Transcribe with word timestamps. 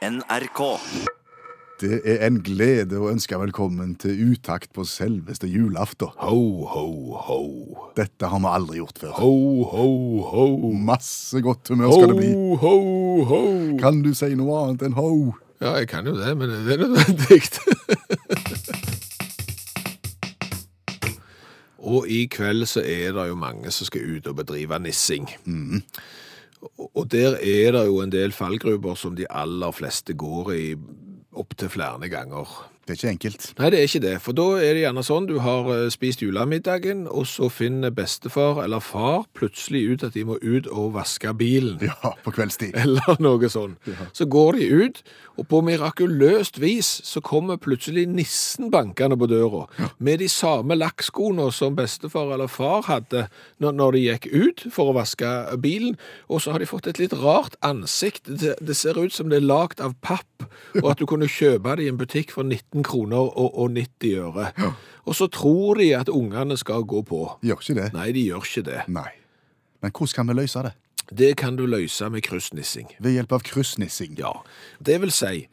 NRK. 0.00 0.60
Det 1.80 1.98
er 2.08 2.22
en 2.24 2.38
glede 2.44 2.96
å 2.96 3.10
ønske 3.10 3.36
velkommen 3.36 3.90
til 4.00 4.32
utakt 4.32 4.70
på 4.72 4.80
selveste 4.88 5.44
julaften. 5.48 6.08
Ho, 6.24 6.64
ho, 6.72 6.84
ho. 7.26 7.40
Dette 7.98 8.30
har 8.32 8.40
vi 8.40 8.48
aldri 8.48 8.78
gjort 8.80 8.96
før. 9.02 9.12
Ho, 9.18 9.34
ho, 9.68 9.88
ho. 10.30 10.46
Masse 10.88 11.42
godt 11.44 11.68
humør 11.68 11.92
skal 11.92 12.14
det 12.14 12.16
bli. 12.16 12.30
Ho, 12.32 12.56
ho, 12.64 12.72
ho. 13.28 13.40
Kan 13.82 14.00
du 14.06 14.14
si 14.16 14.30
noe 14.40 14.62
annet 14.62 14.86
enn 14.88 14.96
ho? 14.96 15.10
Ja, 15.60 15.74
jeg 15.82 15.90
kan 15.92 16.08
jo 16.08 16.16
det, 16.16 16.32
men 16.40 16.48
det 16.64 16.78
er 16.78 16.80
nødvendig. 16.86 17.42
og 21.92 22.08
i 22.08 22.22
kveld 22.32 22.64
så 22.72 22.80
er 22.80 23.12
det 23.20 23.28
jo 23.28 23.36
mange 23.36 23.68
som 23.68 23.84
skal 23.92 24.16
ut 24.16 24.32
og 24.32 24.40
bedrive 24.40 24.80
nissing. 24.80 25.28
Og- 25.44 25.84
Og 26.60 27.06
der 27.12 27.38
er 27.38 27.72
det 27.76 27.86
jo 27.86 28.00
en 28.02 28.12
del 28.12 28.34
fallgruber 28.36 28.98
som 28.98 29.16
de 29.16 29.28
aller 29.30 29.72
fleste 29.72 30.16
går 30.18 30.52
i 30.52 30.66
opptil 31.32 31.70
flere 31.72 32.10
ganger. 32.12 32.48
Det 32.90 32.96
er 32.96 32.98
ikke 32.98 33.14
enkelt. 33.14 33.44
Nei, 33.60 33.68
det 33.70 33.78
er 33.78 33.86
ikke 33.86 34.02
det, 34.02 34.14
for 34.24 34.34
da 34.34 34.46
er 34.58 34.74
det 34.74 34.80
gjerne 34.82 35.02
sånn 35.06 35.26
du 35.28 35.36
har 35.44 35.68
eh, 35.70 35.84
spist 35.94 36.24
julemiddagen, 36.24 37.04
og 37.06 37.28
så 37.30 37.46
finner 37.52 37.92
bestefar 37.94 38.64
eller 38.64 38.82
far 38.82 39.28
plutselig 39.38 39.84
ut 39.92 40.04
at 40.08 40.16
de 40.18 40.24
må 40.26 40.40
ut 40.42 40.66
og 40.66 40.96
vaske 40.96 41.30
bilen. 41.38 41.78
Ja, 41.86 42.16
på 42.24 42.34
kveldstid. 42.34 42.74
Eller 42.82 43.20
noe 43.22 43.50
sånn. 43.52 43.76
Så 44.16 44.26
går 44.30 44.58
de 44.58 44.66
ut, 44.82 45.02
og 45.38 45.46
på 45.52 45.60
mirakuløst 45.64 46.58
vis 46.60 46.88
så 47.06 47.22
kommer 47.24 47.60
plutselig 47.62 48.08
nissen 48.10 48.72
bankende 48.74 49.16
på 49.20 49.28
døra, 49.30 49.62
med 49.98 50.20
de 50.20 50.28
samme 50.28 50.74
lakkskoene 50.76 51.46
som 51.54 51.78
bestefar 51.78 52.34
eller 52.34 52.50
far 52.50 52.84
hadde 52.88 53.26
når, 53.62 53.94
de 53.94 54.02
gikk 54.02 54.28
ut 54.32 54.66
for 54.74 54.90
å 54.90 54.96
vaske 54.98 55.30
bilen, 55.62 55.96
og 56.28 56.42
så 56.42 56.54
har 56.54 56.62
de 56.62 56.68
fått 56.68 56.90
et 56.90 57.00
litt 57.00 57.14
rart 57.16 57.56
ansikt. 57.64 58.26
Det, 58.26 58.76
ser 58.76 58.98
ut 58.98 59.14
som 59.14 59.30
det 59.30 59.40
er 59.40 59.46
lagt 59.46 59.80
av 59.84 59.94
papp, 60.04 60.44
og 60.80 60.90
at 60.92 61.00
du 61.00 61.06
kunne 61.08 61.28
kjøpe 61.30 61.78
det 61.78 61.86
i 61.86 61.92
en 61.92 62.00
butikk 62.00 62.34
for 62.34 62.46
19 62.46 62.79
kroner 62.86 63.16
og, 63.16 63.58
og 63.58 63.70
90 63.70 64.14
øre. 64.18 64.50
Og 65.04 65.14
så 65.16 65.26
tror 65.26 65.80
de 65.80 65.90
at 65.96 66.08
ungene 66.08 66.56
skal 66.56 66.84
gå 66.84 67.02
på. 67.02 67.24
Gjør 67.42 67.62
ikke 67.62 67.78
det? 67.80 67.88
Nei, 67.96 68.10
de 68.12 68.26
gjør 68.28 68.46
ikke 68.46 68.66
det. 68.70 68.82
Nei. 68.88 69.08
Men 69.82 69.92
hvordan 69.96 70.14
kan 70.14 70.28
vi 70.28 70.36
løse 70.40 70.64
det? 70.66 70.72
Det 71.18 71.36
kan 71.36 71.56
du 71.56 71.66
løse 71.66 72.10
med 72.10 72.22
kryssnissing. 72.22 72.92
Ved 73.00 73.16
hjelp 73.16 73.32
av 73.32 73.42
kryssnissing. 73.46 74.18
Ja, 74.18 74.32
det 74.86 75.00
vil 75.00 75.10
si, 75.10 75.48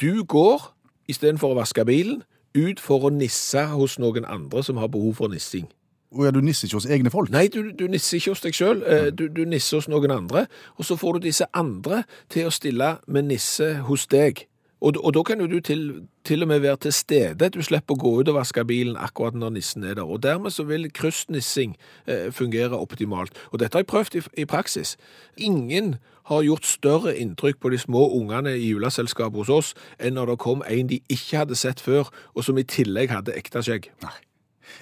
du 0.00 0.24
går, 0.24 0.74
istedenfor 1.08 1.54
å 1.54 1.60
vaske 1.62 1.84
bilen, 1.88 2.22
ut 2.56 2.80
for 2.80 3.06
å 3.06 3.12
nisse 3.14 3.64
hos 3.72 3.98
noen 4.02 4.26
andre 4.28 4.62
som 4.64 4.80
har 4.80 4.90
behov 4.92 5.20
for 5.22 5.32
nissing. 5.32 5.68
Og 6.12 6.24
ja, 6.24 6.32
du 6.32 6.40
nisser 6.40 6.68
ikke 6.68 6.78
hos 6.80 6.88
egne 6.88 7.10
folk? 7.12 7.28
Nei, 7.32 7.46
du, 7.52 7.70
du 7.76 7.84
nisser 7.92 8.16
ikke 8.16 8.32
hos 8.32 8.44
deg 8.44 8.56
selv, 8.56 8.84
eh, 8.88 9.10
du, 9.12 9.26
du 9.28 9.42
nisser 9.44 9.76
hos 9.76 9.90
noen 9.92 10.12
andre, 10.14 10.46
og 10.80 10.88
så 10.88 10.96
får 10.96 11.18
du 11.18 11.28
disse 11.28 11.48
andre 11.52 12.02
til 12.32 12.48
å 12.48 12.52
stille 12.54 12.94
med 13.06 13.28
nisse 13.28 13.74
hos 13.88 14.06
deg. 14.08 14.46
Og, 14.80 14.94
og 15.04 15.14
da 15.14 15.22
kan 15.26 15.40
jo 15.42 15.48
du 15.50 15.58
til, 15.60 15.82
til 16.24 16.42
og 16.42 16.48
med 16.48 16.60
være 16.62 16.76
til 16.76 16.92
stede, 16.92 17.48
du 17.50 17.62
slipper 17.62 17.96
å 17.96 17.98
gå 17.98 18.12
ut 18.20 18.30
og 18.30 18.36
vaske 18.38 18.62
bilen 18.68 18.98
akkurat 19.00 19.34
når 19.34 19.56
nissen 19.56 19.84
er 19.84 19.98
der. 19.98 20.06
Og 20.06 20.22
dermed 20.22 20.54
så 20.54 20.66
vil 20.68 20.86
kryssnissing 20.94 21.74
eh, 22.06 22.28
fungere 22.30 22.78
optimalt. 22.78 23.34
Og 23.50 23.58
dette 23.58 23.74
har 23.74 23.82
jeg 23.82 23.90
prøvd 23.90 24.20
i, 24.20 24.22
i 24.44 24.46
praksis. 24.46 24.94
Ingen 25.36 25.96
har 26.30 26.46
gjort 26.46 26.68
større 26.68 27.16
inntrykk 27.16 27.58
på 27.60 27.72
de 27.74 27.78
små 27.80 28.04
ungene 28.20 28.54
i 28.54 28.70
juleselskapet 28.70 29.42
hos 29.42 29.52
oss 29.52 29.74
enn 29.98 30.18
når 30.18 30.34
det 30.34 30.40
kom 30.44 30.62
en 30.68 30.90
de 30.90 31.00
ikke 31.08 31.42
hadde 31.42 31.58
sett 31.58 31.80
før, 31.80 32.12
og 32.36 32.44
som 32.44 32.58
i 32.60 32.66
tillegg 32.68 33.10
hadde 33.10 33.36
ekte 33.38 33.64
skjegg. 33.64 33.90
Nei. 34.04 34.16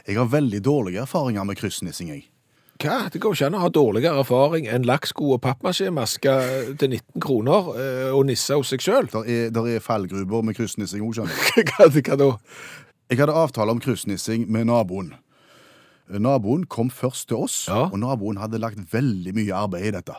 Jeg 0.06 0.19
har 0.19 0.28
veldig 0.28 0.64
dårlige 0.64 1.06
erfaringer 1.06 1.47
med 1.47 1.56
kryssnissing, 1.56 2.11
jeg. 2.11 2.27
Hva? 2.83 2.97
Det 3.13 3.21
går 3.23 3.33
ikke 3.37 3.47
an 3.49 3.57
å 3.57 3.61
ha 3.63 3.69
dårligere 3.73 4.21
erfaring 4.21 4.67
enn 4.69 4.85
lakksko 4.89 5.31
og 5.37 5.43
pappmasjémaske 5.47 6.33
til 6.81 6.91
19 6.93 7.23
kroner 7.25 7.71
eh, 7.81 8.11
og 8.13 8.27
nisse 8.29 8.57
hos 8.59 8.73
seg 8.75 8.85
sjøl. 8.85 9.09
Der 9.13 9.29
er, 9.33 9.47
der 9.55 9.69
er 9.77 9.85
fallgruber 9.85 10.45
med 10.45 10.59
kryssnissing 10.59 11.05
òg, 11.07 11.15
skjønner 11.17 11.33
du. 11.33 12.03
Hva 12.11 12.19
da? 12.21 12.31
Jeg 13.09 13.21
hadde 13.23 13.37
avtale 13.39 13.73
om 13.73 13.81
kryssnissing 13.81 14.45
med 14.53 14.69
naboen. 14.69 15.15
Naboen 16.07 16.67
kom 16.71 16.91
først 16.92 17.29
til 17.33 17.41
oss, 17.47 17.65
Ja. 17.70 17.86
og 17.91 17.98
naboen 17.98 18.39
hadde 18.39 18.61
lagt 18.63 18.79
veldig 18.92 19.33
mye 19.35 19.55
arbeid 19.57 19.89
i 19.89 19.95
dette. 19.97 20.15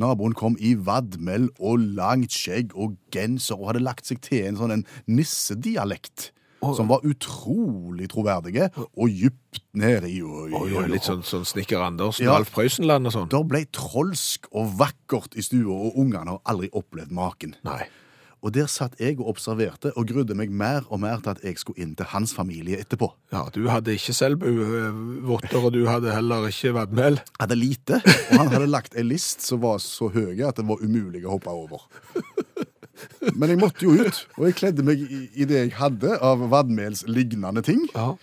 Naboen 0.00 0.32
kom 0.36 0.56
i 0.60 0.74
vadmel 0.74 1.48
og 1.58 1.80
langt 1.96 2.32
skjegg 2.32 2.72
og 2.74 2.96
genser 3.12 3.56
og 3.60 3.70
hadde 3.70 3.82
lagt 3.84 4.08
seg 4.08 4.20
til 4.24 4.46
en 4.48 4.56
sånn 4.60 4.72
en 4.78 4.84
nissedialekt. 5.08 6.30
Som 6.76 6.90
var 6.90 7.04
utrolig 7.08 8.10
troverdige 8.12 8.68
og 8.76 9.08
dypt 9.08 9.62
nede 9.80 10.10
i 10.10 10.18
og, 10.22 10.52
Oi, 10.52 10.74
oi, 10.76 10.84
litt 10.92 11.06
sånn, 11.08 11.22
sånn 11.24 11.46
Snekker 11.48 11.80
Andersen, 11.80 12.26
Ja. 12.26 12.34
Alf 12.36 12.52
Prøysenland 12.52 13.08
og 13.08 13.14
sånn. 13.16 13.30
Der 13.32 13.46
ble 13.48 13.64
trolsk 13.72 14.46
og 14.52 14.74
vakkert 14.80 15.36
i 15.40 15.42
stua, 15.46 15.72
og 15.72 15.96
ungene 15.96 16.36
har 16.36 16.42
aldri 16.44 16.68
opplevd 16.76 17.10
maken. 17.16 17.56
Nei. 17.64 17.86
Og 18.40 18.54
der 18.56 18.70
satt 18.72 18.94
jeg 18.96 19.18
og 19.20 19.34
observerte 19.34 19.90
og 20.00 20.06
grudde 20.08 20.32
meg 20.34 20.48
mer 20.48 20.86
og 20.88 21.02
mer 21.02 21.18
til 21.20 21.34
at 21.34 21.42
jeg 21.44 21.58
skulle 21.60 21.82
inn 21.84 21.90
til 21.94 22.06
hans 22.08 22.32
familie 22.32 22.78
etterpå. 22.80 23.10
Ja, 23.34 23.42
du 23.52 23.66
hadde 23.68 23.92
ikke 23.92 24.14
selbuvotter, 24.16 25.58
og 25.60 25.74
du 25.74 25.82
hadde 25.86 26.14
heller 26.14 26.46
ikke 26.48 26.72
vadmel. 26.78 27.20
hadde 27.40 27.58
lite, 27.58 28.00
og 28.00 28.38
han 28.38 28.48
hadde 28.54 28.70
lagt 28.70 28.96
ei 28.96 29.04
list 29.04 29.44
som 29.44 29.60
var 29.60 29.76
så 29.84 30.08
høy 30.08 30.40
at 30.46 30.56
det 30.56 30.64
var 30.68 30.80
umulig 30.80 31.26
å 31.26 31.36
hoppe 31.36 31.52
over. 31.52 31.84
Men 33.34 33.48
jeg 33.52 33.60
måtte 33.60 33.84
jo 33.86 33.94
ut, 33.96 34.22
og 34.38 34.46
jeg 34.48 34.56
kledde 34.58 34.84
meg 34.86 35.00
i, 35.02 35.20
i 35.34 35.44
det 35.48 35.58
jeg 35.64 35.74
hadde 35.78 36.16
av 36.24 36.42
vadmelslignende 36.52 37.62
ting, 37.66 37.86
Ja. 37.94 38.14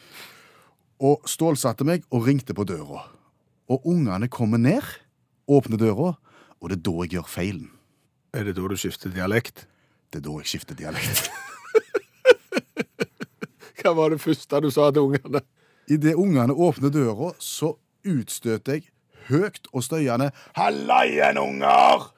og 0.99 1.27
stålsatte 1.29 1.85
meg 1.85 2.03
og 2.11 2.25
ringte 2.27 2.53
på 2.57 2.65
døra. 2.67 3.05
Og 3.69 3.85
ungene 3.85 4.27
kommer 4.31 4.57
ned, 4.57 4.83
åpner 5.47 5.77
døra, 5.81 6.13
og 6.61 6.69
det 6.69 6.79
er 6.79 6.83
da 6.87 6.95
jeg 7.03 7.11
gjør 7.17 7.27
feilen. 7.29 7.69
Er 8.33 8.43
det 8.47 8.55
da 8.57 8.67
du 8.67 8.77
skifter 8.77 9.09
dialekt? 9.13 9.65
Det 10.11 10.21
er 10.21 10.25
da 10.29 10.37
jeg 10.41 10.47
skifter 10.53 10.75
dialekt. 10.77 11.29
Hva 13.81 13.93
var 13.95 14.11
det 14.11 14.21
første 14.23 14.59
du 14.63 14.69
sa 14.73 14.89
til 14.91 15.05
ungene? 15.07 15.41
Idet 15.87 16.17
ungene 16.19 16.51
åpner 16.53 16.91
døra, 16.91 17.31
så 17.39 17.75
utstøter 18.07 18.79
jeg 18.79 18.89
høyt 19.29 19.67
og 19.73 19.83
støyende 19.83 20.31
'Hallaien, 20.55 21.37
unger!' 21.39 22.11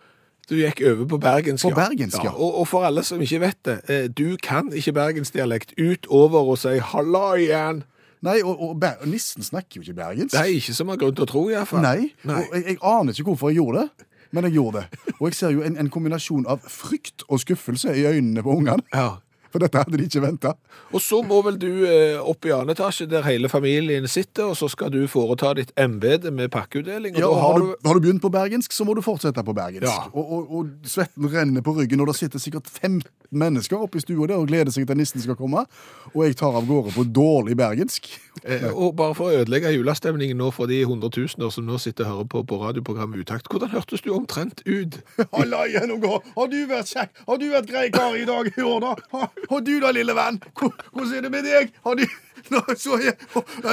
Du 0.50 0.56
gikk 0.58 0.82
over 0.82 1.06
på 1.06 1.20
bergensk, 1.22 1.68
På 1.68 1.76
bergensk, 1.78 2.24
ja. 2.24 2.32
Og, 2.34 2.60
og 2.62 2.68
for 2.68 2.88
alle 2.88 3.04
som 3.06 3.22
ikke 3.22 3.40
vet 3.44 3.60
det, 3.66 3.78
eh, 3.90 4.08
du 4.10 4.38
kan 4.44 4.72
ikke 4.74 4.94
bergensdialekt 4.98 5.76
utover 5.78 6.54
å 6.54 6.58
si 6.58 6.80
'halla 6.80 7.38
igjen'. 7.38 7.84
Nei, 8.22 8.42
og, 8.44 8.60
og 8.62 8.70
og, 8.84 9.08
nissen 9.08 9.44
snakker 9.44 9.80
jo 9.80 9.82
ikke 9.82 9.94
bergensk. 9.94 10.34
Det 10.34 10.42
er 10.42 10.52
ikke 10.58 10.74
som 10.76 10.90
har 10.92 10.98
grunn 11.00 11.16
til 11.16 11.24
å 11.24 11.30
tro, 11.30 11.46
iallfall. 11.50 11.82
Nei, 11.82 12.12
Nei. 12.28 12.42
og 12.42 12.56
jeg, 12.58 12.66
jeg 12.66 12.78
aner 12.84 13.14
ikke 13.14 13.30
hvorfor 13.32 13.54
jeg 13.54 13.62
gjorde 13.62 13.86
det, 13.86 14.08
men 14.32 14.44
jeg 14.44 14.54
gjorde 14.58 14.82
det. 14.82 15.00
Og 15.20 15.30
jeg 15.30 15.38
ser 15.40 15.54
jo 15.56 15.64
en, 15.64 15.78
en 15.80 15.90
kombinasjon 15.90 16.46
av 16.48 16.60
frykt 16.68 17.24
og 17.30 17.40
skuffelse 17.40 17.96
i 17.96 18.04
øynene 18.10 18.44
på 18.44 18.58
ungene, 18.58 18.84
Ja. 18.94 19.10
For 19.52 19.64
dette 19.64 19.82
hadde 19.82 19.98
de 20.00 20.08
ikke 20.08 20.24
venta. 20.24 20.54
Og 20.94 21.02
så 21.04 21.22
må 21.26 21.42
vel 21.46 21.60
du 21.62 21.70
eh, 21.88 22.18
opp 22.20 22.46
i 22.48 22.54
annen 22.56 22.74
etasje 22.74 23.08
der 23.10 23.26
hele 23.28 23.50
familien 23.52 24.08
sitter, 24.10 24.52
og 24.52 24.58
så 24.60 24.70
skal 24.72 24.94
du 24.94 25.02
foreta 25.12 25.54
ditt 25.58 25.74
embete 25.80 26.32
med 26.34 26.52
pakkeutdeling. 26.54 27.18
Ja, 27.18 27.28
da 27.28 27.44
har, 27.44 27.60
du, 27.62 27.74
har 27.86 27.98
du 27.98 28.04
begynt 28.06 28.24
på 28.24 28.32
bergensk, 28.34 28.74
så 28.76 28.88
må 28.88 28.96
du 28.98 29.04
fortsette 29.06 29.44
på 29.46 29.56
bergensk. 29.58 29.90
Ja. 29.90 30.10
Og, 30.14 30.34
og, 30.38 30.54
og 30.60 30.90
svetten 30.90 31.30
renner 31.34 31.66
på 31.66 31.76
ryggen, 31.78 32.02
og 32.04 32.12
det 32.12 32.20
sitter 32.20 32.42
sikkert 32.42 32.70
15 32.70 33.08
mennesker 33.30 33.78
oppe 33.78 34.00
i 34.00 34.04
stua 34.04 34.28
der 34.30 34.42
og 34.42 34.50
gleder 34.50 34.74
seg 34.74 34.88
til 34.90 34.98
nissen 34.98 35.22
skal 35.22 35.38
komme. 35.38 35.66
Og 36.14 36.24
jeg 36.26 36.38
tar 36.40 36.56
av 36.58 36.66
gårde 36.70 36.94
på 36.96 37.06
dårlig 37.14 37.58
bergensk. 37.60 38.10
Eh, 38.44 38.70
og 38.72 38.96
bare 38.98 39.16
for 39.18 39.30
å 39.30 39.42
ødelegge 39.42 39.74
julestemningen 39.76 40.40
nå 40.40 40.50
for 40.56 40.70
de 40.72 40.80
hundretusener 40.88 41.52
som 41.54 41.68
nå 41.68 41.78
sitter 41.82 42.08
og 42.08 42.12
hører 42.14 42.30
på 42.34 42.44
på 42.50 42.60
radioprogrammet 42.64 43.20
Utakt, 43.20 43.50
hvordan 43.52 43.74
hørtes 43.74 44.02
du 44.02 44.14
omtrent 44.16 44.64
ut? 44.66 45.00
Halla 45.36 45.66
igjen! 45.68 45.92
Har 46.00 46.50
du 46.50 46.60
vært 46.70 46.94
kjekk? 46.94 47.24
Har 47.28 47.42
du 47.42 47.50
vært 47.52 47.70
grei 47.70 47.88
kar 47.94 48.16
i 48.18 48.26
dag 48.30 48.50
i 48.50 48.64
år, 48.64 48.86
da? 48.86 49.28
Og 49.50 49.64
du 49.66 49.76
da, 49.82 49.92
lille 49.96 50.16
venn? 50.18 50.40
Hvordan 50.60 51.14
er 51.18 51.26
det 51.26 51.32
med 51.34 51.48
deg? 51.48 51.72
Har 51.86 52.00
du 52.00 52.06
Nå, 52.50 52.62
så 52.80 52.98
jeg, 53.04 53.14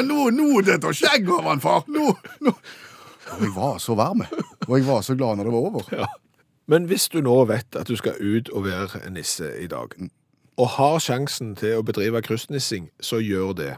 nå, 0.04 0.26
nå 0.34 0.46
er 0.58 0.66
dette 0.66 0.90
skjegg 0.98 1.28
over 1.30 1.52
han, 1.52 1.62
far! 1.62 1.84
Nå, 1.88 2.10
nå. 2.44 2.52
Og 3.36 3.42
jeg 3.42 3.52
var 3.54 3.78
så 3.82 3.94
varm, 3.98 4.22
og 4.66 4.72
jeg 4.74 4.86
var 4.86 5.02
så 5.06 5.16
glad 5.18 5.38
når 5.38 5.48
det 5.48 5.54
var 5.54 5.68
over. 5.70 5.88
Ja. 5.94 6.08
Men 6.66 6.88
hvis 6.90 7.08
du 7.08 7.20
nå 7.22 7.36
vet 7.48 7.78
at 7.78 7.88
du 7.88 7.96
skal 7.98 8.18
ut 8.18 8.50
og 8.50 8.66
være 8.66 9.06
nisse 9.14 9.52
i 9.62 9.68
dag, 9.70 9.94
og 10.56 10.72
har 10.76 10.98
sjansen 11.02 11.54
til 11.58 11.78
å 11.78 11.84
bedrive 11.86 12.22
kryssnissing, 12.26 12.90
så 13.00 13.20
gjør 13.22 13.54
det. 13.58 13.72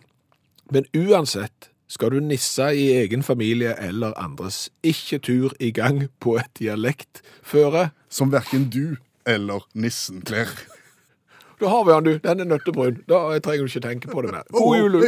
Men 0.72 0.88
uansett 0.96 1.70
skal 1.88 2.12
du 2.12 2.20
nisse 2.24 2.68
i 2.76 2.88
egen 3.00 3.24
familie 3.24 3.74
eller 3.80 4.16
andres, 4.20 4.68
ikke 4.84 5.20
tur 5.24 5.54
i 5.60 5.70
gang 5.74 6.06
på 6.20 6.36
et 6.40 6.50
dialektføre. 6.60 7.90
Som 8.08 8.32
verken 8.32 8.68
du 8.72 8.96
eller 9.28 9.64
nissen 9.76 10.22
kler. 10.24 10.52
Da 11.58 11.68
har 11.68 11.84
vi 11.84 11.92
han, 11.92 12.04
du. 12.04 12.18
Den 12.22 12.40
er 12.40 12.46
nøttebrun. 12.46 13.00
Da 13.10 13.22
trenger 13.42 13.66
du 13.66 13.72
ikke 13.72 13.82
tenke 13.88 14.10
på 14.12 14.22
det 14.22 14.32
mer. 14.34 14.46
God 14.54 14.78
jul. 14.78 14.98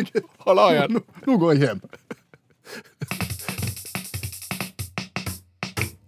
Halla 0.47 0.67
igjen. 0.75 0.97
Nå, 0.99 1.03
nå 1.27 1.37
går 1.39 1.55
jeg 1.55 1.61
hjem. 1.69 1.83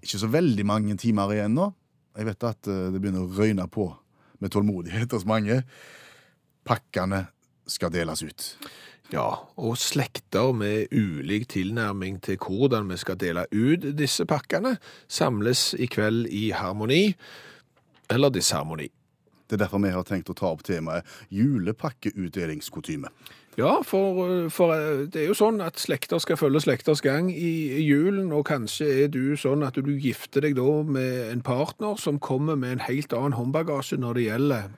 Ikke 0.02 0.18
så 0.18 0.30
veldig 0.32 0.66
mange 0.66 0.96
timer 1.00 1.30
igjen 1.36 1.54
nå. 1.56 1.70
Jeg 2.18 2.28
vet 2.28 2.44
at 2.44 2.68
eh, 2.68 2.88
det 2.92 3.00
begynner 3.00 3.24
å 3.24 3.32
røyne 3.38 3.66
på 3.72 3.86
med 4.42 4.52
tålmodighet 4.52 5.14
hos 5.14 5.24
mange. 5.28 5.62
Pakkene 6.66 7.28
skal 7.70 7.92
deles 7.94 8.24
ut. 8.26 8.48
Ja, 9.12 9.28
og 9.60 9.76
slekter 9.80 10.54
med 10.56 10.92
ulik 10.92 11.46
tilnærming 11.52 12.18
til 12.24 12.38
hvordan 12.40 12.88
vi 12.90 12.98
skal 13.00 13.18
dele 13.20 13.44
ut 13.52 13.84
disse 13.98 14.24
pakkene, 14.28 14.78
samles 15.08 15.70
i 15.78 15.86
kveld 15.90 16.26
i 16.32 16.48
harmoni, 16.56 17.12
eller 18.10 18.32
disharmoni. 18.32 18.88
Det 19.52 19.58
er 19.58 19.66
derfor 19.66 19.82
vi 19.84 19.92
har 19.92 20.04
tenkt 20.08 20.30
å 20.32 20.36
ta 20.38 20.48
opp 20.48 20.62
temaet 20.64 21.04
julepakkeutdelingskutyme. 21.28 23.10
Ja, 23.60 23.82
for, 23.84 24.48
for 24.48 24.72
det 25.12 25.18
er 25.20 25.26
jo 25.28 25.36
sånn 25.36 25.60
at 25.60 25.76
slekter 25.76 26.22
skal 26.24 26.38
følge 26.40 26.62
slekters 26.64 27.02
gang 27.04 27.28
i 27.28 27.82
julen, 27.84 28.30
og 28.32 28.46
kanskje 28.48 28.88
er 29.02 29.10
du 29.12 29.36
sånn 29.36 29.60
at 29.66 29.76
du 29.76 29.92
gifter 29.92 30.46
deg 30.46 30.56
da 30.56 30.78
med 30.88 31.34
en 31.34 31.44
partner 31.44 32.00
som 32.00 32.16
kommer 32.16 32.56
med 32.56 32.78
en 32.78 32.86
helt 32.86 33.12
annen 33.12 33.36
håndbagasje 33.36 34.00
når 34.00 34.16
det 34.16 34.24
gjelder 34.30 34.72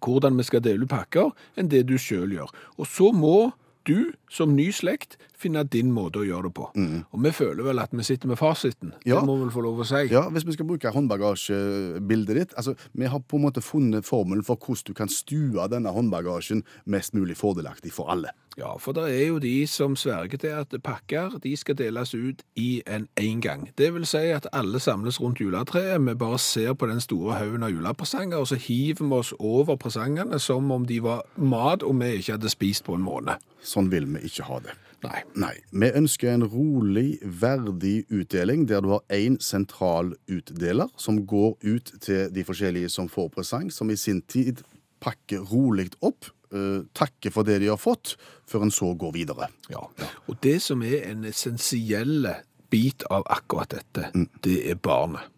hvordan 0.00 0.40
vi 0.40 0.48
skal 0.48 0.64
dele 0.64 0.88
pakker, 0.88 1.34
enn 1.60 1.68
det 1.68 1.84
du 1.88 1.98
sjøl 2.00 2.32
gjør. 2.32 2.48
Og 2.80 2.88
så 2.88 3.12
må 3.12 3.50
du 3.88 4.12
som 4.30 4.52
ny 4.56 4.68
slekt 4.74 5.16
finne 5.38 5.62
din 5.70 5.90
måte 5.94 6.20
å 6.20 6.26
gjøre 6.26 6.48
det 6.48 6.54
på. 6.58 6.68
Og 7.14 7.22
vi 7.24 7.32
føler 7.34 7.66
vel 7.66 7.80
at 7.82 7.94
vi 7.94 8.04
sitter 8.06 8.30
med 8.30 8.40
fasiten. 8.40 8.92
Ja. 9.06 9.20
Det 9.20 9.28
må 9.28 9.38
vi 9.38 9.46
vel 9.46 9.54
få 9.54 9.64
lov 9.64 9.82
å 9.82 9.88
si. 9.88 10.04
Ja, 10.12 10.26
Hvis 10.34 10.46
vi 10.46 10.56
skal 10.56 10.68
bruke 10.68 10.92
håndbagasjebildet 10.94 12.38
ditt 12.38 12.56
altså, 12.58 12.74
Vi 12.92 13.08
har 13.08 13.20
på 13.20 13.38
en 13.38 13.46
måte 13.46 13.64
funnet 13.64 14.06
formelen 14.06 14.44
for 14.46 14.60
hvordan 14.60 14.90
du 14.90 14.94
kan 14.98 15.10
stue 15.12 15.68
denne 15.70 15.92
håndbagasjen 15.94 16.64
mest 16.86 17.14
mulig 17.16 17.38
fordelaktig 17.38 17.94
for 17.94 18.12
alle. 18.12 18.34
Ja, 18.58 18.72
for 18.82 18.92
det 18.92 19.04
er 19.14 19.26
jo 19.28 19.38
de 19.38 19.66
som 19.70 19.94
sverger 19.96 20.40
til 20.42 20.54
at 20.58 20.72
pakker 20.82 21.38
de 21.42 21.52
skal 21.56 21.76
deles 21.78 22.14
ut 22.14 22.42
i 22.58 22.82
en 22.90 23.06
engang. 23.16 23.68
Det 23.78 23.92
vil 23.94 24.06
si 24.06 24.24
at 24.34 24.48
alle 24.52 24.80
samles 24.82 25.20
rundt 25.20 25.38
juletreet, 25.40 26.02
vi 26.02 26.14
bare 26.18 26.38
ser 26.42 26.74
på 26.74 26.88
den 26.90 27.00
store 27.00 27.36
haugen 27.38 27.62
av 27.62 27.70
julepresanger, 27.70 28.36
og 28.36 28.48
så 28.50 28.58
hiver 28.58 29.04
vi 29.04 29.14
oss 29.14 29.30
over 29.38 29.76
presangene 29.76 30.40
som 30.42 30.70
om 30.74 30.86
de 30.86 30.98
var 31.02 31.22
mat 31.36 31.86
og 31.86 32.00
vi 32.00 32.16
ikke 32.18 32.34
hadde 32.34 32.50
spist 32.50 32.84
på 32.84 32.98
en 32.98 33.06
måned. 33.06 33.38
Sånn 33.62 33.92
vil 33.92 34.08
vi 34.10 34.26
ikke 34.26 34.48
ha 34.50 34.58
det. 34.64 34.74
Nei. 35.04 35.20
Nei. 35.38 35.54
Vi 35.70 35.90
ønsker 35.94 36.32
en 36.32 36.46
rolig, 36.50 37.20
verdig 37.22 38.08
utdeling 38.10 38.66
der 38.66 38.82
du 38.82 38.90
har 38.96 39.04
én 39.14 39.38
sentral 39.38 40.16
utdeler 40.26 40.90
som 40.98 41.22
går 41.26 41.54
ut 41.62 41.92
til 42.02 42.26
de 42.34 42.44
forskjellige 42.44 42.90
som 42.90 43.06
får 43.08 43.30
presang, 43.36 43.70
som 43.70 43.90
i 43.90 43.96
sin 43.96 44.24
tid 44.26 44.64
pakker 44.98 45.46
rolig 45.46 45.92
opp, 46.02 46.26
eh, 46.52 46.84
takker 46.96 47.34
for 47.34 47.48
det 47.48 47.60
de 47.62 47.70
har 47.72 47.80
fått, 47.80 48.16
før 48.48 48.66
en 48.66 48.74
så 48.74 48.92
går 48.98 49.14
videre. 49.16 49.50
Ja. 49.72 49.84
Og 50.26 50.38
det 50.44 50.58
som 50.64 50.84
er 50.86 51.08
en 51.10 51.26
essensiell 51.28 52.28
bit 52.72 53.04
av 53.12 53.26
akkurat 53.32 53.72
dette, 53.76 54.12
det 54.44 54.60
er 54.70 54.80
barnet. 54.80 55.34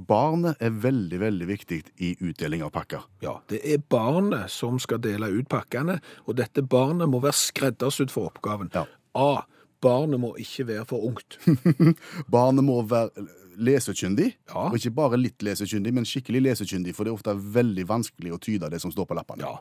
Barnet 0.00 0.60
er 0.62 0.72
veldig, 0.80 1.18
veldig 1.20 1.46
viktig 1.48 1.80
i 2.04 2.14
utdeling 2.24 2.62
av 2.64 2.72
pakker. 2.72 3.04
Ja, 3.24 3.38
det 3.52 3.60
er 3.68 3.82
barnet 3.92 4.52
som 4.52 4.78
skal 4.80 5.00
dele 5.04 5.28
ut 5.32 5.48
pakkene, 5.50 5.98
og 6.24 6.38
dette 6.40 6.62
barnet 6.62 7.10
må 7.10 7.20
være 7.20 7.36
skreddersydd 7.36 8.12
for 8.12 8.30
oppgaven. 8.30 8.70
Ja. 8.74 8.86
A. 9.18 9.42
Barnet 9.80 10.20
må 10.20 10.34
ikke 10.40 10.66
være 10.68 10.84
for 10.88 11.06
ungt. 11.08 11.38
Barnet 12.34 12.66
må 12.66 12.82
være 12.84 13.24
lesekyndig, 13.60 14.34
Ja. 14.48 14.66
og 14.70 14.76
ikke 14.78 14.94
bare 14.96 15.18
litt 15.20 15.38
lesekyndig, 15.44 15.92
men 15.92 16.04
skikkelig 16.08 16.42
lesekyndig, 16.48 16.94
for 16.96 17.04
det 17.04 17.12
er 17.12 17.18
ofte 17.18 17.34
veldig 17.36 17.86
vanskelig 17.86 18.32
å 18.32 18.40
tyde 18.40 18.70
det 18.70 18.80
som 18.80 18.90
står 18.92 19.06
på 19.06 19.16
lappene. 19.18 19.44
Ja. 19.44 19.58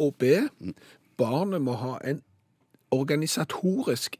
Og- 0.00 0.18
B. 0.18 0.48
Barnet 1.16 1.62
må 1.62 1.76
ha 1.76 1.98
en 2.04 2.22
organisatorisk 2.92 4.16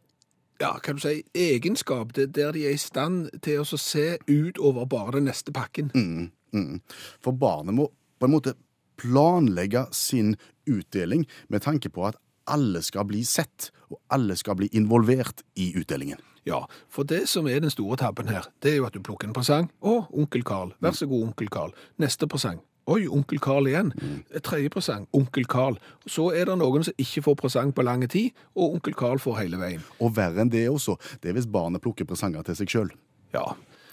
ja, 0.60 0.72
kan 0.82 0.96
du 0.96 1.00
si, 1.00 1.22
egenskap 1.34 2.12
det- 2.14 2.32
der 2.32 2.50
de 2.52 2.66
er 2.66 2.72
i 2.72 2.76
stand 2.76 3.30
til 3.42 3.60
å 3.60 3.78
se 3.78 4.18
utover 4.26 4.88
bare 4.88 5.12
den 5.12 5.26
neste 5.26 5.52
pakken. 5.52 5.92
Mm. 6.52 6.80
For 7.20 7.32
barnet 7.32 7.74
må 7.74 7.92
på 8.20 8.24
en 8.24 8.32
måte 8.32 8.54
planlegge 8.96 9.86
sin 9.94 10.36
utdeling 10.66 11.26
med 11.48 11.62
tanke 11.62 11.88
på 11.88 12.08
at 12.08 12.16
alle 12.48 12.82
skal 12.82 13.04
bli 13.04 13.22
sett, 13.22 13.70
og 13.88 14.00
alle 14.10 14.34
skal 14.34 14.56
bli 14.56 14.68
involvert 14.70 15.42
i 15.56 15.72
utdelingen. 15.74 16.18
Ja, 16.48 16.62
for 16.88 17.04
det 17.08 17.26
som 17.28 17.48
er 17.50 17.60
den 17.60 17.72
store 17.72 17.98
tabben 18.00 18.30
her, 18.32 18.48
det 18.64 18.72
er 18.72 18.80
jo 18.80 18.88
at 18.88 18.96
du 18.96 19.04
plukker 19.04 19.28
en 19.28 19.36
presang. 19.36 19.68
Å, 19.84 20.00
onkel 20.16 20.46
Karl. 20.48 20.72
Vær 20.84 20.96
så 20.96 21.08
god, 21.10 21.28
onkel 21.30 21.52
Karl. 21.52 21.74
Neste 22.00 22.28
presang. 22.30 22.62
Oi, 22.88 23.02
onkel 23.12 23.40
Karl 23.44 23.68
igjen. 23.68 23.92
Tredje 24.44 24.70
presang. 24.72 25.04
Onkel 25.12 25.44
Karl. 25.50 25.76
Så 26.08 26.30
er 26.32 26.48
det 26.48 26.56
noen 26.56 26.86
som 26.86 26.96
ikke 26.96 27.26
får 27.26 27.36
presang 27.42 27.72
på 27.76 27.84
lang 27.84 28.06
tid, 28.08 28.32
og 28.56 28.78
onkel 28.78 28.96
Karl 28.96 29.20
får 29.20 29.42
hele 29.42 29.60
veien. 29.60 29.84
Og 30.00 30.14
verre 30.16 30.40
enn 30.40 30.52
det 30.52 30.64
også, 30.72 30.96
det 31.20 31.32
er 31.32 31.36
hvis 31.36 31.50
barnet 31.52 31.84
plukker 31.84 32.08
presanger 32.08 32.46
til 32.48 32.56
seg 32.62 32.72
sjøl. 32.72 32.94
Ja. 33.36 33.50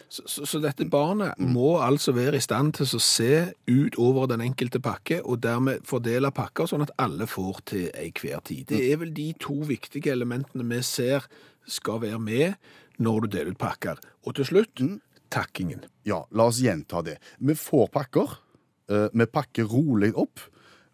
Så, 0.08 0.24
så, 0.30 0.46
så 0.48 0.62
dette 0.64 0.86
barnet 0.88 1.40
må 1.42 1.74
altså 1.84 2.14
være 2.16 2.38
i 2.40 2.44
stand 2.46 2.76
til 2.78 2.88
å 2.88 3.02
se 3.02 3.32
ut 3.68 3.98
over 4.00 4.30
den 4.32 4.46
enkelte 4.46 4.80
pakke, 4.80 5.20
og 5.26 5.42
dermed 5.44 5.84
fordele 5.90 6.32
pakker 6.32 6.70
sånn 6.70 6.86
at 6.86 6.94
alle 7.02 7.28
får 7.28 7.60
til 7.74 7.90
enhver 7.92 8.46
tid. 8.48 8.70
Det 8.70 8.80
er 8.94 9.02
vel 9.02 9.12
de 9.18 9.32
to 9.44 9.58
viktige 9.68 10.14
elementene 10.14 10.64
vi 10.70 10.80
ser 10.86 11.28
skal 11.68 12.02
være 12.02 12.20
med 12.20 12.56
når 13.00 13.26
du 13.26 13.28
deler 13.38 13.52
ut 13.52 13.60
pakker. 13.60 14.00
Og 14.26 14.36
til 14.38 14.46
slutt, 14.46 14.82
takkingen. 15.34 15.84
Ja, 16.08 16.24
la 16.32 16.48
oss 16.52 16.62
gjenta 16.64 17.02
det. 17.04 17.18
Vi 17.40 17.54
får 17.58 17.90
pakker. 17.92 18.38
eh, 18.90 19.08
Vi 19.14 19.26
pakker 19.26 19.66
rolig 19.66 20.14
opp. 20.16 20.40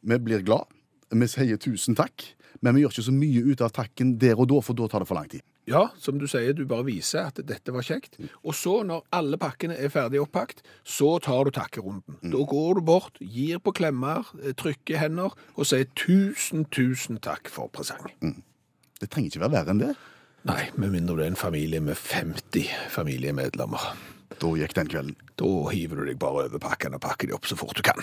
Vi 0.02 0.18
blir 0.18 0.42
glad. 0.44 0.66
Vi 1.12 1.28
sier 1.28 1.58
tusen 1.58 1.96
takk. 1.96 2.34
Men 2.62 2.76
vi 2.76 2.82
gjør 2.84 2.92
ikke 2.94 3.04
så 3.10 3.14
mye 3.14 3.42
ut 3.52 3.62
av 3.62 3.72
takken 3.72 4.18
der 4.20 4.38
og 4.40 4.48
da, 4.48 4.60
for 4.62 4.74
da 4.74 4.88
tar 4.88 5.00
det 5.00 5.08
for 5.08 5.16
lang 5.16 5.28
tid. 5.30 5.42
Ja, 5.68 5.90
som 5.98 6.18
du 6.18 6.26
sier, 6.28 6.54
du 6.54 6.66
bare 6.66 6.84
viser 6.84 7.28
at 7.30 7.36
dette 7.46 7.72
var 7.72 7.82
kjekt. 7.86 8.18
Og 8.44 8.54
så, 8.58 8.82
når 8.84 9.04
alle 9.14 9.38
pakkene 9.38 9.78
er 9.78 9.90
ferdig 9.94 10.20
oppakt, 10.22 10.64
så 10.84 11.20
tar 11.22 11.46
du 11.46 11.52
takkerunden. 11.52 12.18
Da 12.34 12.42
går 12.50 12.76
du 12.76 12.82
bort, 12.82 13.18
gir 13.22 13.60
på 13.60 13.72
klemmer, 13.78 14.26
eh, 14.44 14.54
trykker 14.58 14.98
hender 14.98 15.32
og 15.56 15.66
sier 15.66 15.86
tusen, 15.96 16.66
tusen 16.66 17.20
takk 17.22 17.48
for 17.48 17.70
presang. 17.70 18.10
Det 19.00 19.10
trenger 19.10 19.30
ikke 19.32 19.44
være 19.46 19.52
verre 19.58 19.70
enn 19.76 19.80
det. 19.86 19.96
Nei, 20.42 20.72
med 20.74 20.90
mindre 20.90 21.20
det 21.20 21.26
er 21.28 21.34
en 21.36 21.38
familie 21.38 21.80
med 21.86 21.94
50 22.02 22.66
familiemedlemmer. 22.90 23.84
Da 24.42 24.50
gikk 24.58 24.74
den 24.74 24.88
kvelden. 24.90 25.18
Da 25.38 25.50
hiver 25.70 26.02
du 26.02 26.08
deg 26.08 26.18
bare 26.22 26.48
over 26.48 26.62
pakkene 26.64 26.98
og 26.98 27.04
pakker 27.04 27.30
de 27.30 27.36
opp 27.38 27.46
så 27.46 27.58
fort 27.60 27.78
du 27.78 27.84
kan. 27.86 28.02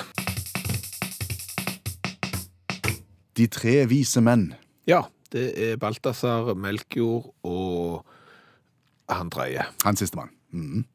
De 3.34 3.48
tre 3.50 3.80
vise 3.90 4.22
menn. 4.22 4.52
Ja, 4.86 5.08
det 5.34 5.48
er 5.58 5.82
Balthazar, 5.82 6.52
Melkjord 6.54 7.32
og 7.42 8.06
han 9.10 9.34
tredje. 9.34 9.66
Han 9.82 9.98
sistemann. 9.98 10.30
Mm. 10.54 10.86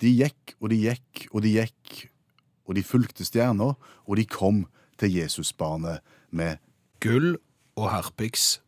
De 0.00 0.08
gikk 0.08 0.56
og 0.56 0.72
de 0.72 0.80
gikk 0.86 1.26
og 1.34 1.44
de 1.44 1.52
gikk, 1.58 2.06
og 2.64 2.78
de 2.78 2.86
fulgte 2.86 3.28
stjerna, 3.28 3.74
og 4.08 4.16
de 4.16 4.24
kom 4.24 4.64
til 4.96 5.18
Jesusbarnet 5.20 6.00
med 6.30 6.56
Gull 7.04 7.34
og 7.76 7.90
harpiks. 7.92 8.62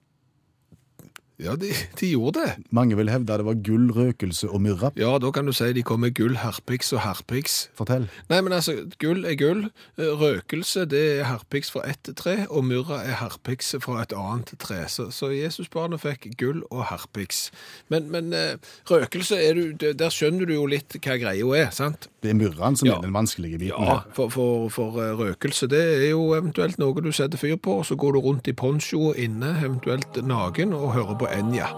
Ja, 1.42 1.56
de, 1.58 1.72
de 1.98 2.08
gjorde 2.12 2.44
det. 2.44 2.52
Mange 2.70 2.94
vil 2.94 3.08
hevde 3.10 3.34
det 3.40 3.44
var 3.46 3.56
gull, 3.66 3.88
røkelse 3.90 4.46
og 4.54 4.60
myrra. 4.62 4.92
Ja, 4.94 5.16
da 5.18 5.32
kan 5.34 5.48
du 5.48 5.52
si 5.56 5.72
de 5.74 5.82
kom 5.82 6.04
med 6.04 6.12
gull, 6.14 6.36
harpiks 6.38 6.92
og 6.94 7.00
harpiks. 7.02 7.56
Fortell. 7.74 8.04
Nei, 8.30 8.38
men 8.46 8.54
altså, 8.54 8.76
gull 9.02 9.24
er 9.26 9.34
gull. 9.40 9.64
Eh, 9.98 10.12
Røkelse, 10.20 10.84
det 10.86 11.00
er 11.18 11.24
harpiks 11.26 11.72
fra 11.74 11.82
ett 11.90 12.06
tre, 12.16 12.36
og 12.46 12.62
myrra 12.68 13.00
er 13.02 13.18
harpiks 13.18 13.72
fra 13.82 14.02
et 14.04 14.14
annet 14.14 14.52
tre. 14.62 14.84
Så, 14.88 15.08
så 15.10 15.32
Jesusbarnet 15.34 16.04
fikk 16.04 16.28
gull 16.38 16.62
og 16.70 16.84
harpiks. 16.92 17.48
Men, 17.90 18.06
men 18.14 18.30
eh, 18.32 18.54
røkelse, 18.90 19.40
du, 19.58 19.74
der 19.90 20.14
skjønner 20.14 20.46
du 20.46 20.54
jo 20.54 20.68
litt 20.70 20.94
hva 21.02 21.18
greia 21.18 21.50
er, 21.64 21.74
sant? 21.74 22.06
Det 22.22 22.30
er 22.30 22.38
myrraen 22.38 22.78
som 22.78 22.86
Ja. 22.88 22.94
er 23.00 23.08
den 23.08 23.12
vanskelige 23.16 23.58
biten. 23.58 23.82
Ja, 23.90 23.98
for, 24.14 24.30
for, 24.32 24.68
for 24.72 25.02
eh, 25.02 25.10
røkelse, 25.18 25.66
det 25.74 25.82
er 25.98 26.08
jo 26.12 26.30
eventuelt 26.38 26.78
noe 26.78 27.02
du 27.04 27.10
setter 27.12 27.42
fyr 27.42 27.58
på, 27.58 27.80
og 27.82 27.90
så 27.90 27.98
går 27.98 28.14
du 28.14 28.22
rundt 28.30 28.48
i 28.48 28.54
poncho 28.56 29.10
inne, 29.18 29.56
eventuelt 29.66 30.22
nagen, 30.24 30.72
og 30.78 30.94
hører 30.94 31.18
på 31.18 31.23
Enja, 31.32 31.70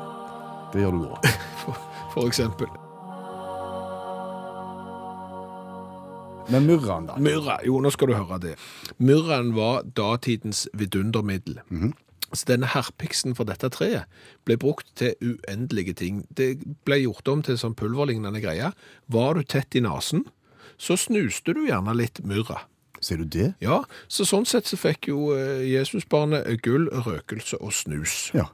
Det 0.72 0.82
gjør 0.82 0.96
du 0.96 1.04
òg. 1.10 1.28
for, 1.62 1.78
for 2.14 2.26
eksempel. 2.26 2.70
Men 6.48 6.66
myrraen, 6.66 7.06
da? 7.08 7.16
Myrra, 7.18 7.58
jo, 7.66 7.80
nå 7.82 7.90
skal 7.90 8.10
du 8.10 8.16
høre 8.16 8.38
det. 8.42 8.56
Myrraen 9.02 9.54
var 9.56 9.86
datidens 9.98 10.66
vidundermiddel. 10.78 11.58
Så 12.32 12.46
denne 12.50 12.68
herpiksen 12.70 13.34
for 13.38 13.48
dette 13.48 13.70
treet 13.74 14.06
ble 14.46 14.56
brukt 14.60 14.88
til 14.98 15.14
uendelige 15.22 15.96
ting. 15.98 16.24
Det 16.30 16.56
ble 16.86 17.00
gjort 17.02 17.28
om 17.30 17.42
til 17.46 17.58
sånn 17.58 17.76
pulverlignende 17.78 18.42
greier. 18.42 18.74
Var 19.10 19.38
du 19.38 19.46
tett 19.46 19.78
i 19.78 19.82
nasen, 19.82 20.26
så 20.78 20.98
snuste 21.00 21.54
du 21.56 21.64
gjerne 21.66 21.94
litt 21.96 22.22
myrra. 22.26 22.62
Ser 23.00 23.20
du 23.20 23.26
det? 23.30 23.52
Ja, 23.62 23.82
så 24.08 24.26
sånn 24.26 24.46
sett 24.48 24.68
så 24.70 24.78
fikk 24.80 25.10
jo 25.10 25.30
eh, 25.36 25.66
Jesusbarnet 25.68 26.46
gull, 26.64 26.88
røkelse 26.90 27.58
og 27.60 27.74
snus. 27.76 28.30
Ja. 28.36 28.48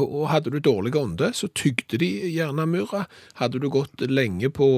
Og, 0.00 0.26
hadde 0.32 0.52
du 0.54 0.58
dårlig 0.62 0.94
ånde, 0.98 1.30
så 1.36 1.48
tygde 1.52 1.98
de 2.00 2.10
gjerne 2.32 2.66
myrra. 2.70 3.04
Hadde 3.40 3.60
du 3.62 3.68
gått 3.72 4.04
lenge 4.10 4.50
på, 4.54 4.68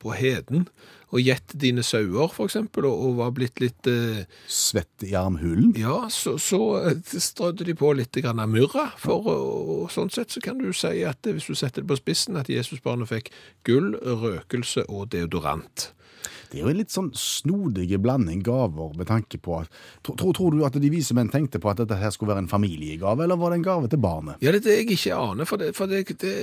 på 0.00 0.16
heden 0.16 0.68
og 1.10 1.24
gjett 1.24 1.54
dine 1.58 1.82
sauer, 1.82 2.30
eksempel, 2.44 2.86
og, 2.86 3.00
og 3.06 3.16
var 3.18 3.32
blitt 3.34 3.58
litt 3.62 3.88
eh, 3.90 4.22
Svett 4.46 5.02
i 5.06 5.14
armhulen? 5.18 5.72
Ja, 5.78 6.04
så, 6.12 6.36
så 6.38 6.60
eh, 6.84 7.00
strødde 7.02 7.66
de 7.66 7.74
på 7.74 7.90
litt 7.98 8.14
grann 8.22 8.42
myrra. 8.52 8.90
For 9.00 9.26
og, 9.26 9.72
og 9.74 9.94
sånn 9.94 10.12
sett 10.14 10.30
så 10.30 10.42
kan 10.44 10.60
du 10.62 10.70
si 10.76 11.00
at 11.06 11.26
eh, 11.26 11.34
hvis 11.34 11.50
du 11.50 11.58
setter 11.58 11.82
det 11.82 11.90
på 11.90 11.98
spissen, 11.98 12.38
at 12.38 12.50
Jesusbarnet 12.52 13.10
fikk 13.10 13.32
gull, 13.66 13.96
røkelse 13.98 14.86
og 14.86 15.10
deodorant. 15.14 15.90
Det 16.50 16.58
er 16.58 16.64
jo 16.64 16.72
en 16.72 16.80
litt 16.80 16.90
sånn 16.92 17.10
snodige 17.14 18.00
blanding 18.02 18.42
gaver 18.46 18.94
med 18.98 19.06
tanke 19.10 19.38
på 19.42 19.60
at 19.60 19.70
tror, 20.06 20.32
tror 20.34 20.54
du 20.54 20.64
at 20.66 20.76
de 20.82 20.90
vise 20.92 21.14
menn 21.16 21.30
tenkte 21.30 21.60
på 21.62 21.70
at 21.70 21.82
dette 21.82 21.98
her 22.00 22.10
skulle 22.14 22.32
være 22.32 22.44
en 22.44 22.50
familiegave, 22.50 23.22
eller 23.24 23.38
var 23.38 23.54
det 23.54 23.60
en 23.60 23.66
gave 23.68 23.90
til 23.92 24.02
barnet? 24.02 24.40
Ja, 24.42 24.50
det 24.52 24.62
er 24.62 24.66
det 24.66 24.76
jeg 24.80 24.88
ikke 24.96 25.18
aner, 25.18 25.48
for 25.48 25.62
det, 25.62 25.70
for 25.78 25.90
det, 25.90 26.02
det, 26.22 26.34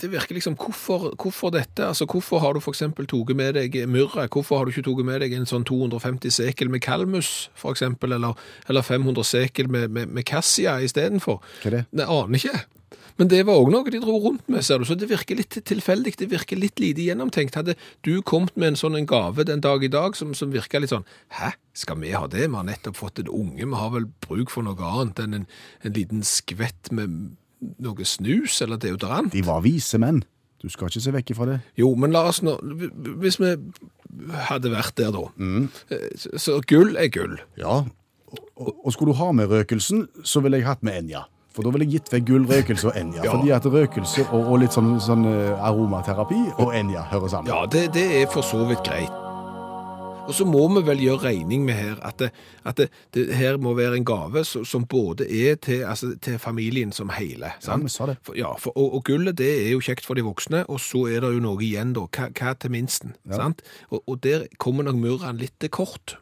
det 0.00 0.10
virker 0.12 0.38
liksom 0.38 0.56
hvorfor, 0.60 1.10
hvorfor 1.18 1.54
dette? 1.54 1.88
Altså, 1.90 2.06
Hvorfor 2.14 2.38
har 2.38 2.54
du 2.54 2.60
f.eks. 2.62 2.78
tatt 2.78 3.34
med 3.34 3.56
deg 3.56 3.80
myrra? 3.90 4.28
Hvorfor 4.30 4.60
har 4.60 4.68
du 4.68 4.70
ikke 4.74 4.84
tatt 4.86 5.06
med 5.08 5.24
deg 5.24 5.34
en 5.34 5.48
sånn 5.50 5.66
250 5.66 6.30
sekel 6.30 6.70
med 6.70 6.84
kalmus, 6.84 7.48
f.eks., 7.58 7.82
eller, 7.82 8.38
eller 8.70 8.86
500 8.86 9.26
sekel 9.26 9.70
med, 9.72 9.90
med, 9.90 10.14
med 10.14 10.26
kassia 10.28 10.76
istedenfor? 10.84 11.42
Hva 11.64 11.72
er 11.72 11.78
det? 11.80 11.84
Jeg 11.90 12.06
aner 12.06 12.38
ikke. 12.38 12.62
Men 13.20 13.30
det 13.30 13.44
var 13.46 13.60
òg 13.62 13.70
noe 13.70 13.90
de 13.92 14.00
dro 14.02 14.16
rundt 14.18 14.48
med, 14.50 14.64
ser 14.66 14.80
du, 14.82 14.86
så 14.88 14.96
det 14.98 15.06
virker 15.10 15.38
litt 15.38 15.54
tilfeldig, 15.70 16.16
det 16.18 16.30
virker 16.32 16.58
litt 16.58 16.80
lite 16.82 17.04
gjennomtenkt. 17.06 17.54
Hadde 17.58 17.76
du 18.06 18.18
kommet 18.26 18.56
med 18.58 18.72
en 18.72 18.80
sånn 18.80 18.98
en 18.98 19.06
gave 19.10 19.46
den 19.46 19.62
dag 19.62 19.86
i 19.86 19.92
dag 19.92 20.18
som, 20.18 20.34
som 20.34 20.50
virka 20.54 20.80
litt 20.82 20.90
sånn 20.90 21.06
Hæ, 21.38 21.52
skal 21.78 22.00
vi 22.02 22.14
ha 22.16 22.26
det? 22.30 22.48
Vi 22.48 22.58
har 22.58 22.66
nettopp 22.66 22.98
fått 22.98 23.22
en 23.22 23.30
unge, 23.30 23.62
vi 23.62 23.80
har 23.80 23.94
vel 23.94 24.08
bruk 24.26 24.50
for 24.50 24.66
noe 24.66 24.90
annet 24.90 25.22
enn 25.22 25.40
en, 25.40 25.48
en 25.86 25.96
liten 25.96 26.26
skvett 26.26 26.90
med 26.94 27.34
noe 27.84 28.06
snus 28.08 28.60
eller 28.64 28.80
deodorant? 28.82 29.32
De 29.32 29.44
var 29.46 29.62
vise 29.64 30.00
menn. 30.02 30.24
Du 30.64 30.70
skal 30.72 30.88
ikke 30.88 31.02
se 31.04 31.12
vekk 31.12 31.34
fra 31.36 31.46
det. 31.48 31.58
Jo, 31.76 31.90
men 32.00 32.14
la 32.14 32.22
oss 32.30 32.40
nå 32.40 32.54
Hvis 33.20 33.36
vi 33.36 33.50
hadde 34.48 34.70
vært 34.72 34.96
der, 34.96 35.12
da. 35.12 35.26
Mm. 35.36 35.66
Så, 36.16 36.32
så 36.40 36.56
gull 36.70 36.94
er 36.96 37.10
gull. 37.12 37.36
Ja. 37.60 37.82
Og, 38.32 38.70
og 38.72 38.94
skulle 38.94 39.12
du 39.12 39.20
ha 39.20 39.28
med 39.36 39.52
røkelsen, 39.52 40.06
så 40.24 40.40
ville 40.44 40.60
jeg 40.60 40.68
hatt 40.68 40.84
med 40.86 41.02
Enja. 41.02 41.26
For 41.54 41.62
da 41.62 41.70
ville 41.74 41.86
jeg 41.86 42.00
gitt 42.00 42.14
vekk 42.16 42.24
gull, 42.30 42.46
røkelse 42.50 42.88
og 42.90 42.96
Enja. 42.98 43.22
Ja. 43.22 43.34
Fordi 43.34 43.52
at 43.54 43.68
røkelse 43.70 44.24
og, 44.30 44.48
og 44.50 44.62
litt 44.64 44.74
sånn, 44.74 44.96
sånn 45.02 45.28
eh, 45.30 45.66
aromaterapi 45.68 46.40
og 46.58 46.72
Enja 46.74 47.06
hører 47.12 47.30
sammen. 47.30 47.52
Ja, 47.52 47.62
det, 47.70 47.92
det 47.94 48.08
er 48.22 48.26
for 48.32 48.46
så 48.46 48.64
vidt 48.66 48.82
greit. 48.86 49.12
Og 50.24 50.32
så 50.32 50.46
må 50.48 50.62
vi 50.72 50.80
vel 50.86 51.02
gjøre 51.04 51.26
regning 51.26 51.66
med 51.66 51.76
her 51.76 51.98
at 52.04 52.16
det, 52.22 52.30
at 52.64 52.78
det, 52.80 52.86
det 53.12 53.26
her 53.36 53.58
må 53.60 53.74
være 53.76 53.98
en 54.00 54.06
gave 54.08 54.40
som, 54.48 54.64
som 54.64 54.86
både 54.88 55.26
er 55.28 55.58
til, 55.60 55.84
altså, 55.84 56.14
til 56.16 56.38
familien 56.40 56.94
som 56.96 57.12
hele. 57.12 57.52
Ja, 57.66 57.76
vi 57.76 57.92
sa 57.92 58.08
det. 58.08 58.16
For, 58.24 58.38
ja, 58.38 58.54
for, 58.60 58.72
og, 58.72 58.96
og 58.98 59.04
gullet 59.04 59.36
det 59.38 59.50
er 59.66 59.70
jo 59.74 59.84
kjekt 59.84 60.08
for 60.08 60.16
de 60.16 60.24
voksne, 60.24 60.64
og 60.72 60.80
så 60.80 61.04
er 61.12 61.24
det 61.24 61.34
jo 61.36 61.44
noe 61.44 61.60
igjen 61.62 61.92
da. 61.96 62.06
Hva, 62.08 62.30
hva 62.32 62.56
til 62.56 62.72
minsten? 62.72 63.14
Sant? 63.28 63.62
Og, 63.90 64.00
og 64.08 64.22
der 64.24 64.48
kommer 64.58 64.88
nok 64.88 64.98
murren 65.02 65.40
litt 65.42 65.58
til 65.60 65.72
kort. 65.74 66.16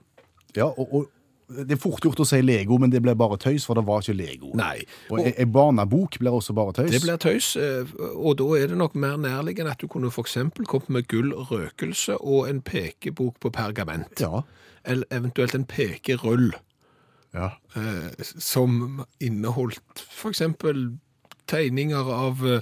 Ja, 0.58 0.66
og, 0.66 0.90
og 0.90 1.10
det 1.56 1.76
er 1.76 1.80
fort 1.80 2.04
gjort 2.04 2.20
å 2.22 2.26
si 2.26 2.40
Lego, 2.42 2.78
men 2.80 2.90
det 2.92 3.00
ble 3.04 3.14
bare 3.18 3.36
tøys, 3.40 3.64
for 3.68 3.78
det 3.78 3.84
var 3.86 4.02
ikke 4.02 4.16
Lego. 4.18 4.50
Nei. 4.58 4.82
Og 5.10 5.20
en 5.22 5.32
ei 5.36 5.46
barnebok 5.46 6.18
blir 6.22 6.34
også 6.38 6.54
bare 6.56 6.72
tøys. 6.78 6.90
Det 6.94 7.02
blir 7.04 7.20
tøys, 7.22 7.52
eh, 7.56 7.92
og 8.16 8.36
da 8.40 8.48
er 8.58 8.72
det 8.72 8.78
nok 8.80 8.94
mer 8.94 9.16
nærliggende 9.20 9.72
at 9.76 9.80
du 9.82 9.88
kunne 9.92 10.10
eksempel 10.12 10.66
kommet 10.66 10.90
med 10.90 11.08
gull 11.12 11.32
røkelse 11.50 12.16
og 12.20 12.48
en 12.50 12.60
pekebok 12.62 13.38
på 13.40 13.52
pergament. 13.54 14.20
Ja. 14.20 14.42
Eller 14.84 15.06
eventuelt 15.14 15.54
en 15.54 15.64
pekerull. 15.68 16.52
ja. 17.34 17.50
eh, 17.76 18.10
som 18.38 19.04
inneholdt 19.20 20.02
eksempel 20.28 20.98
tegninger 21.48 22.08
av 22.12 22.42
eh, 22.46 22.60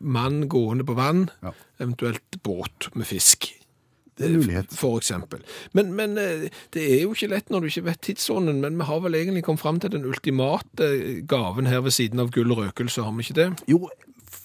mann 0.00 0.48
gående 0.48 0.84
på 0.84 0.94
vann, 0.94 1.30
Ja. 1.42 1.52
eventuelt 1.80 2.42
båt 2.42 2.90
med 2.94 3.06
fisk. 3.06 3.48
Det 4.20 4.28
mulighet. 4.28 4.72
For 4.76 5.00
eksempel. 5.00 5.40
Men, 5.72 5.94
men 5.96 6.18
eh, 6.20 6.48
det 6.76 6.84
er 6.84 7.02
jo 7.06 7.14
ikke 7.16 7.30
lett 7.32 7.52
når 7.52 7.64
du 7.64 7.70
ikke 7.70 7.86
vet 7.88 8.02
tidsånden, 8.04 8.60
men 8.64 8.76
vi 8.78 8.88
har 8.88 9.00
vel 9.04 9.16
egentlig 9.18 9.44
kommet 9.46 9.64
fram 9.64 9.80
til 9.80 9.94
den 9.94 10.04
ultimate 10.08 10.88
gaven 11.28 11.70
her 11.70 11.80
ved 11.86 11.96
siden 11.96 12.20
av 12.20 12.32
gull 12.34 12.52
og 12.52 12.64
røkelse, 12.66 13.04
har 13.06 13.14
vi 13.16 13.24
ikke 13.26 13.38
det? 13.40 13.48
Jo, 13.72 13.86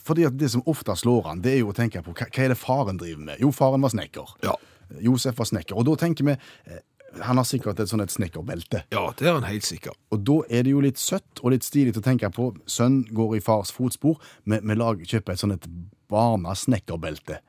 fordi 0.07 0.27
det 0.39 0.51
som 0.53 0.63
ofte 0.65 0.95
slår 0.95 1.31
an, 1.33 1.43
det 1.43 1.57
er 1.57 1.62
jo 1.62 1.74
å 1.74 1.77
tenke 1.77 2.01
på 2.03 2.15
hva, 2.15 2.29
hva 2.31 2.45
er 2.45 2.53
det 2.53 2.59
faren 2.59 3.00
driver 3.00 3.25
med? 3.31 3.41
Jo, 3.43 3.51
faren 3.55 3.83
var 3.83 3.91
snekker. 3.93 4.38
Ja. 4.45 4.55
Josef 5.03 5.36
var 5.39 5.50
snekker. 5.50 5.75
Og 5.75 5.88
da 5.89 5.97
tenker 6.00 6.24
vi 6.29 6.36
eh, 6.38 6.83
Han 7.24 7.39
har 7.39 7.47
sikkert 7.47 7.79
et 7.79 7.89
sånn 7.89 8.03
et 8.03 8.13
snekkerbelte. 8.13 8.83
Ja, 8.93 9.07
det 9.17 9.27
er 9.27 9.38
han 9.39 9.47
helt 9.47 9.65
sikker. 9.65 9.95
Og 10.13 10.24
da 10.27 10.41
er 10.53 10.63
det 10.67 10.74
jo 10.74 10.83
litt 10.83 11.00
søtt 11.01 11.41
og 11.41 11.53
litt 11.53 11.65
stilig 11.65 11.95
å 11.97 12.03
tenke 12.03 12.29
på. 12.36 12.51
Sønn 12.69 13.01
går 13.15 13.38
i 13.38 13.43
fars 13.43 13.71
fotspor. 13.74 14.19
Vi, 14.43 14.59
vi 14.59 14.77
lager, 14.77 15.07
kjøper 15.07 15.33
et 15.33 15.41
sånn 15.41 15.55
et 15.55 15.67
barna-snekkerbelte. 16.12 17.40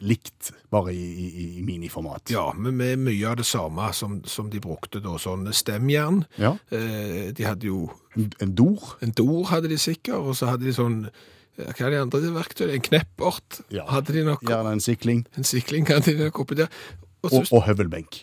Likt, 0.00 0.52
bare 0.70 0.92
i, 0.94 1.02
i, 1.02 1.44
i 1.58 1.62
miniformat. 1.66 2.30
Ja, 2.30 2.52
men 2.54 2.76
med 2.78 3.00
mye 3.02 3.30
av 3.32 3.38
det 3.40 3.46
samme 3.48 3.88
som, 3.96 4.20
som 4.30 4.50
de 4.52 4.60
brukte 4.62 5.00
da, 5.02 5.16
sånn 5.18 5.48
stemjern. 5.56 6.20
Ja. 6.38 6.52
Eh, 6.70 7.32
de 7.34 7.46
hadde 7.48 7.66
jo 7.70 7.88
En, 8.42 8.54
dor. 8.58 8.96
En 9.02 9.12
dor 9.14 9.44
hadde 9.52 9.68
de 9.70 9.76
sikkert, 9.78 10.18
og 10.18 10.34
så 10.38 10.48
hadde 10.52 10.66
de 10.66 10.72
sånn 10.74 11.04
Hva 11.58 11.86
er 11.88 11.90
de 11.96 12.00
andre 12.04 12.30
verktøyene? 12.34 12.76
En 12.78 12.82
kneppert 12.86 13.60
Ja. 13.74 13.84
hadde 13.90 14.14
de 14.14 14.22
nok. 14.26 14.42
Gjerne 14.46 14.72
en 14.76 14.82
sikling. 14.82 15.24
En 15.38 15.46
sikling 15.46 15.86
hadde 15.90 16.14
de 16.14 16.24
nok 16.28 16.38
oppi 16.44 16.54
der. 16.58 16.70
Og 17.22 17.30
så 17.32 17.40
Og, 17.42 17.52
og 17.58 17.64
høvelbenk. 17.66 18.20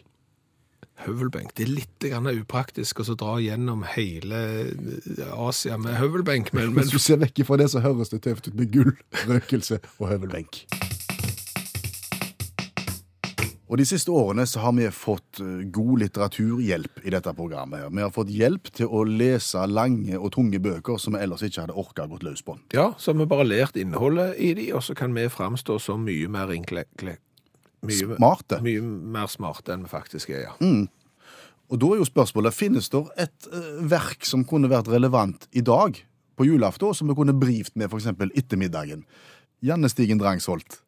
Høvelbenk. 1.03 1.53
Det 1.57 1.67
er 1.67 1.73
litt 1.73 2.07
grann 2.07 2.29
upraktisk 2.31 3.03
å 3.03 3.07
dra 3.13 3.37
gjennom 3.43 3.85
hele 3.95 4.41
eh, 4.71 5.23
Asia 5.35 5.77
med 5.81 5.97
høvelbenk, 5.99 6.53
men, 6.55 6.73
men 6.73 6.85
Hvis 6.85 6.95
du 6.95 7.01
ser 7.01 7.21
vekk 7.23 7.45
fra 7.47 7.59
det, 7.61 7.69
så 7.73 7.83
høres 7.83 8.13
det 8.13 8.23
tøft 8.25 8.49
ut 8.49 8.57
med 8.57 8.71
gull, 8.73 8.93
røkelse 9.27 9.81
og 9.99 10.11
høvelbenk. 10.13 10.65
Og 13.65 13.79
De 13.81 13.85
siste 13.87 14.13
årene 14.13 14.45
så 14.47 14.61
har 14.61 14.75
vi 14.77 14.85
fått 14.93 15.41
eh, 15.41 15.65
god 15.73 16.03
litteraturhjelp 16.03 17.01
i 17.03 17.13
dette 17.15 17.33
programmet. 17.33 17.81
her. 17.81 17.89
Vi 17.89 18.03
har 18.05 18.13
fått 18.13 18.31
hjelp 18.31 18.69
til 18.77 18.87
å 18.87 19.03
lese 19.09 19.65
lange 19.67 20.19
og 20.19 20.31
tunge 20.37 20.61
bøker 20.61 21.01
som 21.01 21.17
vi 21.17 21.23
ellers 21.25 21.43
ikke 21.43 21.65
hadde 21.65 21.75
orka 21.75 22.05
gått 22.07 22.23
løs 22.23 22.45
på. 22.45 22.59
ja, 22.73 22.93
så 22.97 23.11
har 23.11 23.19
vi 23.19 23.25
bare 23.25 23.47
lært 23.49 23.75
innholdet 23.75 24.37
i 24.37 24.53
de, 24.53 24.71
og 24.73 24.83
så 24.85 24.95
kan 24.95 25.13
vi 25.17 25.27
framstå 25.29 25.79
som 25.81 26.05
mye 26.05 26.29
mer 26.29 26.53
inkle... 26.53 26.85
Mye, 27.89 28.17
Smarte. 28.17 28.59
mye 28.65 28.81
mer 29.15 29.27
smarte 29.31 29.73
enn 29.75 29.85
vi 29.85 29.91
faktisk 29.91 30.33
er, 30.33 30.47
ja. 30.47 30.55
Og 31.65 31.79
da 31.81 31.91
er 31.93 32.01
jo 32.01 32.05
spørsmålet, 32.05 32.53
finnes 32.53 32.89
det 32.93 33.01
et 33.25 33.47
eh, 33.51 33.69
verk 33.89 34.25
som 34.27 34.45
kunne 34.45 34.69
vært 34.69 34.91
relevant 34.91 35.47
i 35.51 35.63
dag, 35.65 35.97
på 36.35 36.45
julaften, 36.45 36.93
som 36.93 37.07
vi 37.07 37.15
kunne 37.15 37.33
brivt 37.39 37.75
med 37.79 37.87
f.eks. 37.87 38.09
etter 38.35 38.59
middagen? 38.59 39.05
Janne 39.63 39.89
Stigen 39.89 40.19
Drangsholt, 40.19 40.81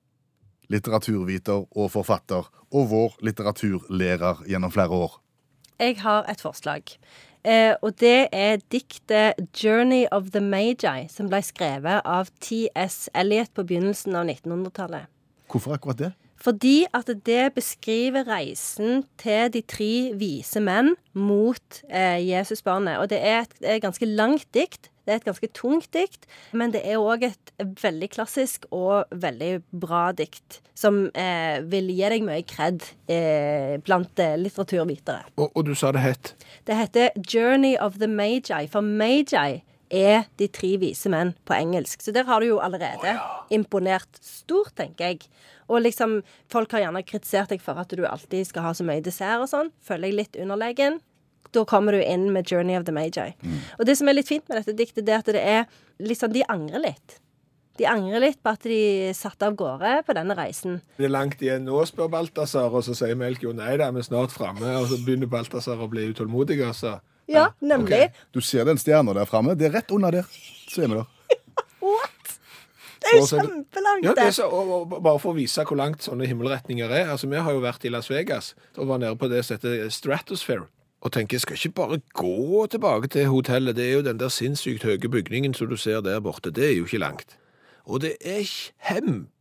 litteraturviter 0.69 1.63
og 1.71 1.91
forfatter, 1.93 2.49
og 2.75 2.89
vår 2.91 3.15
litteraturlærer 3.23 4.43
gjennom 4.51 4.73
flere 4.73 4.99
år. 5.07 5.15
Jeg 5.79 6.01
har 6.01 6.27
et 6.29 6.41
forslag. 6.41 6.97
Eh, 7.47 7.73
og 7.81 7.95
det 8.01 8.27
er 8.33 8.57
diktet 8.71 9.39
'Journey 9.53 10.05
of 10.11 10.31
the 10.33 10.41
Magi', 10.41 11.07
som 11.07 11.29
ble 11.29 11.41
skrevet 11.41 12.01
av 12.03 12.27
T.S. 12.41 13.09
Eliot 13.15 13.53
på 13.53 13.63
begynnelsen 13.63 14.15
av 14.15 14.25
1900-tallet. 14.25 15.07
Hvorfor 15.47 15.73
akkurat 15.73 15.97
det? 15.97 16.11
Fordi 16.37 16.85
at 16.93 17.09
det 17.25 17.53
beskriver 17.55 18.27
reisen 18.29 19.03
til 19.17 19.49
de 19.53 19.63
tre 19.65 19.93
vise 20.17 20.61
menn 20.63 20.93
mot 21.17 21.81
eh, 21.89 22.21
Jesusbarnet. 22.21 22.99
Og 23.01 23.09
det 23.09 23.19
er 23.23 23.41
et, 23.45 23.57
et 23.63 23.81
ganske 23.81 24.05
langt 24.05 24.47
dikt. 24.53 24.91
Det 25.07 25.13
er 25.13 25.21
et 25.21 25.27
ganske 25.29 25.47
tungt 25.55 25.87
dikt, 25.95 26.25
men 26.51 26.73
det 26.73 26.81
er 26.83 26.99
òg 26.99 27.21
et 27.29 27.51
veldig 27.79 28.09
klassisk 28.11 28.65
og 28.75 29.07
veldig 29.15 29.61
bra 29.71 30.09
dikt. 30.11 30.59
Som 30.75 31.05
eh, 31.15 31.63
vil 31.63 31.87
gi 31.95 32.09
deg 32.11 32.25
mye 32.27 32.43
kred 32.43 32.83
eh, 33.07 33.77
blant 33.87 34.19
eh, 34.19 34.35
litteraturvitere. 34.35 35.31
Og, 35.39 35.47
og 35.55 35.63
du 35.69 35.71
sa 35.79 35.93
det 35.95 36.03
het 36.03 36.35
Det 36.67 36.75
heter 36.75 37.09
'Journey 37.15 37.77
of 37.79 38.03
the 38.03 38.07
Magi', 38.07 38.67
for 38.67 38.81
Magi 38.81 39.63
er 39.93 40.25
de 40.39 40.47
tre 40.51 40.73
vise 40.81 41.09
menn 41.11 41.33
på 41.47 41.55
engelsk. 41.55 42.01
Så 42.03 42.13
der 42.15 42.27
har 42.27 42.41
du 42.41 42.49
jo 42.49 42.61
allerede 42.63 43.17
imponert 43.53 44.19
stort, 44.21 44.75
tenker 44.79 45.13
jeg. 45.13 45.27
Og 45.67 45.83
liksom, 45.83 46.21
folk 46.51 46.71
har 46.75 46.85
gjerne 46.85 47.03
kritisert 47.07 47.51
deg 47.51 47.63
for 47.63 47.79
at 47.79 47.91
du 47.91 48.05
alltid 48.07 48.47
skal 48.47 48.67
ha 48.67 48.73
så 48.77 48.87
mye 48.87 49.03
dessert 49.03 49.43
og 49.43 49.51
sånn. 49.51 49.71
Føler 49.83 50.11
jeg 50.11 50.19
litt 50.21 50.39
underlegen. 50.39 50.99
Da 51.55 51.63
kommer 51.67 51.95
du 51.95 52.01
inn 52.03 52.31
med 52.33 52.45
'Journey 52.47 52.77
of 52.77 52.83
the 52.85 52.91
Magi'. 52.91 53.33
Og 53.79 53.85
det 53.85 53.97
som 53.97 54.07
er 54.07 54.19
litt 54.19 54.27
fint 54.27 54.47
med 54.49 54.59
dette 54.59 54.75
diktet, 54.75 55.05
det 55.05 55.13
er 55.13 55.19
at 55.19 55.25
det 55.25 55.43
er 55.43 55.65
liksom 55.99 56.33
De 56.33 56.43
angrer 56.43 56.79
litt. 56.79 57.19
De 57.77 57.85
angrer 57.85 58.19
litt 58.19 58.39
på 58.41 58.49
at 58.49 58.63
de 58.65 59.13
satte 59.13 59.45
av 59.45 59.55
gårde 59.55 60.03
på 60.07 60.13
denne 60.17 60.33
reisen. 60.37 60.81
Det 60.97 61.05
er 61.05 61.13
langt 61.13 61.41
igjen 61.41 61.67
nå, 61.67 61.77
spør 61.85 62.09
Balthazar, 62.09 62.73
og 62.73 62.83
så 62.83 62.95
sier 62.97 63.15
Melk 63.15 63.43
jo 63.45 63.53
nei 63.53 63.77
da, 63.77 63.91
vi 63.93 64.01
er 64.01 64.07
snart 64.07 64.33
framme. 64.33 64.65
Og 64.81 64.87
så 64.89 64.97
begynner 64.97 65.29
Balthazar 65.29 65.77
å 65.77 65.89
bli 65.91 66.07
utålmodig, 66.09 66.57
altså. 66.65 66.99
Ja, 67.27 67.49
nemlig. 67.59 68.07
Okay. 68.07 68.25
Du 68.33 68.41
ser 68.41 68.65
den 68.67 68.79
stjerna 68.79 69.13
der 69.13 69.27
framme? 69.29 69.55
Det 69.55 69.67
er 69.67 69.77
rett 69.79 69.91
under 69.91 70.11
der. 70.11 70.29
Så 70.67 70.83
er 70.83 70.91
vi 70.91 70.99
der. 70.99 71.09
What? 71.83 72.37
Det 72.97 73.11
er 73.13 73.19
jo 73.19 73.27
kjempelangt, 73.27 74.05
Ja, 74.05 74.13
det 74.15 74.23
er 74.23 74.31
så, 74.31 74.47
og, 74.47 74.71
og, 74.73 74.95
bare 75.03 75.19
for 75.19 75.31
å 75.31 75.37
vise 75.37 75.63
hvor 75.67 75.77
langt 75.79 76.03
sånne 76.03 76.27
himmelretninger 76.27 76.89
er. 76.89 77.11
Altså, 77.13 77.27
Vi 77.27 77.39
har 77.43 77.53
jo 77.53 77.61
vært 77.63 77.85
i 77.85 77.91
Las 77.93 78.09
Vegas 78.09 78.55
og 78.75 78.87
var 78.87 79.03
nede 79.03 79.15
på 79.15 79.29
det 79.31 79.43
som 79.45 79.59
heter 79.59 79.89
Stratosphere. 79.93 80.67
Og 81.05 81.13
tenker, 81.13 81.37
jeg 81.37 81.41
skal 81.41 81.59
ikke 81.59 81.77
bare 81.77 81.99
gå 82.17 82.65
tilbake 82.73 83.07
til 83.13 83.27
hotellet. 83.29 83.75
Det 83.77 83.85
er 83.85 83.93
jo 83.99 84.05
den 84.07 84.19
der 84.19 84.33
sinnssykt 84.33 84.83
høye 84.83 85.11
bygningen 85.11 85.53
som 85.53 85.69
du 85.69 85.77
ser 85.77 86.01
der 86.01 86.19
borte. 86.19 86.51
Det 86.51 86.71
er 86.71 86.73
jo 86.79 86.87
ikke 86.89 87.03
langt. 87.03 87.37
Og 87.85 88.01
det 88.01 88.15
er 88.25 88.41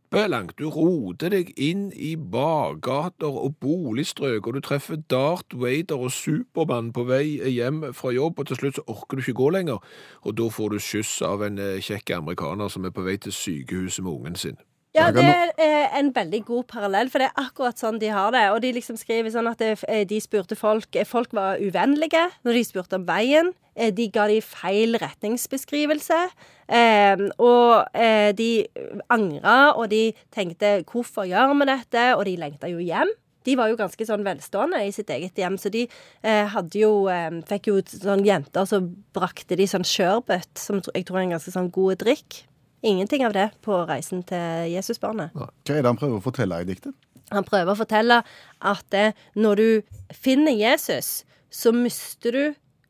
kjempelangt. 0.07 0.57
Du 0.57 0.69
roter 0.69 1.29
deg 1.29 1.51
inn 1.57 1.91
i 1.91 2.15
bakgater 2.15 3.27
og 3.27 3.57
boligstrøk, 3.59 4.47
og 4.47 4.53
du 4.53 4.61
treffer 4.61 4.97
Darth 5.09 5.59
Vader 5.59 5.97
og 5.97 6.11
Supermann 6.11 6.93
på 6.93 7.03
vei 7.03 7.39
hjem 7.51 7.93
fra 7.93 8.11
jobb, 8.11 8.39
og 8.39 8.47
til 8.47 8.57
slutt 8.57 8.75
så 8.75 8.83
orker 8.87 9.17
du 9.17 9.21
ikke 9.21 9.33
gå 9.33 9.49
lenger. 9.49 9.79
Og 10.23 10.37
da 10.37 10.49
får 10.49 10.69
du 10.69 10.79
skyss 10.79 11.21
av 11.21 11.43
en 11.43 11.59
eh, 11.59 11.81
kjekk 11.81 12.11
amerikaner 12.17 12.67
som 12.67 12.85
er 12.85 12.91
på 12.91 13.03
vei 13.03 13.17
til 13.17 13.31
sykehuset 13.31 14.03
med 14.03 14.11
ungen 14.11 14.35
sin. 14.35 14.57
Ja, 14.97 15.11
det 15.13 15.25
er 15.29 15.51
eh, 15.61 15.97
en 15.99 16.09
veldig 16.15 16.39
god 16.47 16.63
parallell, 16.71 17.11
for 17.13 17.21
det 17.21 17.27
er 17.29 17.43
akkurat 17.43 17.77
sånn 17.77 17.99
de 18.01 18.09
har 18.09 18.31
det. 18.33 18.47
Og 18.55 18.61
de 18.63 18.71
liksom 18.73 18.97
skriver 18.97 19.29
sånn 19.33 19.49
at 19.51 19.61
eh, 19.61 20.03
de 20.09 20.19
spurte 20.23 20.57
folk 20.57 20.97
eh, 20.97 21.05
Folk 21.07 21.35
var 21.37 21.61
uvennlige 21.61 22.23
når 22.47 22.57
de 22.57 22.63
spurte 22.65 22.97
om 22.97 23.05
veien. 23.07 23.53
De 23.77 24.07
ga 24.09 24.25
de 24.25 24.39
feil 24.41 24.97
retningsbeskrivelse. 24.97 26.17
Eh, 26.65 27.27
og 27.37 27.93
de 28.39 28.49
angra, 29.13 29.77
og 29.77 29.91
de 29.93 30.15
tenkte 30.33 30.81
'hvorfor 30.81 31.29
gjør 31.29 31.53
vi 31.53 31.69
dette?' 31.69 32.17
Og 32.17 32.25
de 32.25 32.35
lengta 32.41 32.67
jo 32.67 32.81
hjem. 32.81 33.13
De 33.47 33.55
var 33.55 33.71
jo 33.71 33.79
ganske 33.79 34.03
sånn 34.07 34.25
velstående 34.27 34.81
i 34.83 34.91
sitt 34.91 35.11
eget 35.13 35.39
hjem, 35.39 35.55
så 35.59 35.71
de 35.71 35.85
eh, 35.87 36.45
hadde 36.51 36.81
jo 36.81 37.07
eh, 37.07 37.39
Fikk 37.47 37.69
jo 37.71 37.79
sånn 37.87 38.25
jenter, 38.27 38.67
så 38.67 38.81
brakte 39.15 39.55
de 39.55 39.67
sånn 39.69 39.87
sherbet, 39.87 40.51
som 40.59 40.81
jeg 40.91 41.07
tror 41.07 41.21
er 41.21 41.27
en 41.27 41.35
ganske 41.37 41.53
sånn 41.53 41.71
god 41.71 42.01
drikk. 42.03 42.43
Ingenting 42.87 43.25
av 43.27 43.33
det 43.35 43.49
på 43.65 43.81
reisen 43.89 44.21
til 44.23 44.69
Jesusbarnet. 44.71 45.33
Hva 45.35 45.49
er 45.73 45.81
det 45.81 45.89
han 45.89 45.99
prøver 45.99 46.21
å 46.21 46.23
fortelle 46.23 46.61
i 46.63 46.67
diktet? 46.69 46.95
Han 47.35 47.43
prøver 47.43 47.73
å 47.73 47.79
fortelle 47.81 48.21
at 48.63 48.95
eh, 48.95 49.15
når 49.35 49.59
du 49.59 49.97
finner 50.15 50.55
Jesus, 50.55 51.25
så 51.51 51.73
mister 51.75 52.31
du 52.31 52.43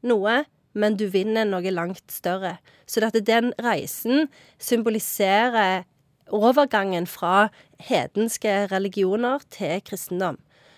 noe, 0.06 0.44
men 0.78 0.98
du 1.00 1.08
vinner 1.10 1.48
noe 1.50 1.74
langt 1.74 2.06
større. 2.14 2.60
Så 2.86 3.02
at 3.08 3.18
den 3.26 3.56
reisen 3.58 4.28
symboliserer 4.62 5.88
overgangen 6.30 7.08
fra 7.10 7.48
hedenske 7.82 8.68
religioner 8.70 9.42
til 9.54 9.82
kristendom. 9.88 10.38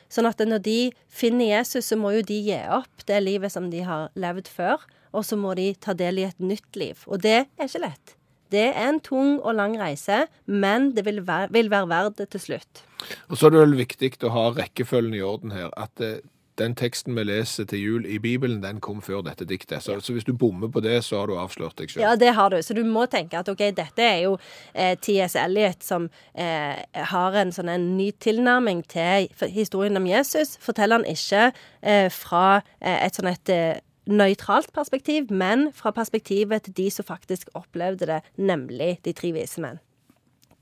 Sånn 0.09 0.29
at 0.29 0.39
når 0.39 0.63
de 0.63 0.77
finner 1.11 1.51
Jesus, 1.51 1.89
så 1.91 1.97
må 1.99 2.13
jo 2.15 2.23
de 2.25 2.39
gi 2.47 2.61
opp 2.71 3.03
det 3.09 3.19
livet 3.25 3.51
som 3.51 3.67
de 3.73 3.83
har 3.85 4.07
levd 4.15 4.47
før, 4.47 4.87
og 5.11 5.27
så 5.27 5.35
må 5.35 5.57
de 5.59 5.73
ta 5.75 5.93
del 5.97 6.21
i 6.23 6.29
et 6.29 6.39
nytt 6.39 6.79
liv. 6.79 7.03
Og 7.09 7.19
det 7.25 7.41
er 7.43 7.67
ikke 7.67 7.83
lett. 7.83 8.15
Det 8.51 8.65
er 8.71 8.89
en 8.89 8.99
tung 9.03 9.37
og 9.39 9.55
lang 9.57 9.77
reise, 9.79 10.25
men 10.45 10.91
det 10.95 11.05
vil 11.05 11.21
være, 11.27 11.51
vil 11.53 11.71
være 11.71 11.89
verdt 11.91 12.17
det 12.21 12.29
til 12.35 12.45
slutt. 12.47 12.83
Og 13.29 13.37
så 13.37 13.47
er 13.47 13.55
det 13.55 13.63
vel 13.63 13.79
viktig 13.79 14.11
å 14.27 14.33
ha 14.33 14.49
rekkefølgen 14.57 15.15
i 15.15 15.23
orden 15.23 15.53
her. 15.55 15.69
At 15.77 16.03
eh, 16.03 16.19
den 16.59 16.75
teksten 16.75 17.15
vi 17.15 17.23
leser 17.23 17.67
til 17.69 17.79
jul 17.79 18.05
i 18.09 18.17
Bibelen, 18.19 18.59
den 18.63 18.81
kom 18.83 19.01
før 19.03 19.23
dette 19.25 19.47
diktet. 19.47 19.83
Så, 19.83 19.95
så 20.03 20.15
hvis 20.15 20.27
du 20.27 20.33
bommer 20.37 20.71
på 20.71 20.83
det, 20.83 20.97
så 21.07 21.21
har 21.21 21.31
du 21.31 21.37
avslørt 21.39 21.77
deg 21.79 21.91
sjøl. 21.91 22.03
Ja, 22.03 22.15
det 22.19 22.33
har 22.35 22.51
du. 22.51 22.59
Så 22.65 22.75
du 22.75 22.83
må 22.87 23.05
tenke 23.11 23.39
at 23.39 23.49
ok, 23.51 23.63
dette 23.77 24.05
er 24.05 24.23
jo 24.25 24.35
eh, 24.73 24.95
T.S. 24.99 25.37
Eliot 25.39 25.85
som 25.85 26.09
eh, 26.33 26.81
har 27.13 27.39
en 27.39 27.53
sånn 27.55 27.71
en 27.71 27.91
ny 27.97 28.11
tilnærming 28.19 28.83
til 28.91 29.29
historien 29.55 29.99
om 29.99 30.07
Jesus. 30.09 30.57
Forteller 30.63 30.99
han 30.99 31.07
ikke 31.09 31.49
eh, 31.81 32.09
fra 32.13 32.61
eh, 32.79 33.05
et 33.05 33.19
sånn 33.19 33.31
et 33.31 33.53
eh, 33.55 33.77
nøytralt 34.09 34.73
perspektiv, 34.73 35.29
men 35.29 35.69
fra 35.75 35.91
perspektivet 35.95 36.65
til 36.65 36.75
de 36.77 36.87
som 36.93 37.05
faktisk 37.07 37.51
opplevde 37.57 38.09
det, 38.09 38.19
nemlig 38.37 38.97
de 39.05 39.13
tre 39.13 39.31
vise 39.35 39.61
menn. 39.61 39.79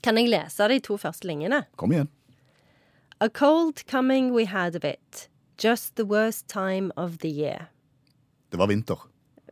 Kan 0.04 0.20
jeg 0.20 0.30
lese 0.30 0.68
de 0.70 0.80
to 0.84 0.98
første 1.02 1.28
linjene? 1.28 1.64
Kom 1.80 1.96
igjen. 1.96 2.10
A 3.20 3.30
cold 3.30 3.82
coming 3.90 4.34
we 4.36 4.46
had 4.46 4.76
a 4.76 4.80
bit. 4.80 5.28
Just 5.58 5.96
the 5.96 6.06
worst 6.06 6.48
time 6.48 6.92
of 6.96 7.18
the 7.24 7.30
year. 7.30 7.72
Det 8.52 8.60
var 8.60 8.68
vinter. 8.68 8.98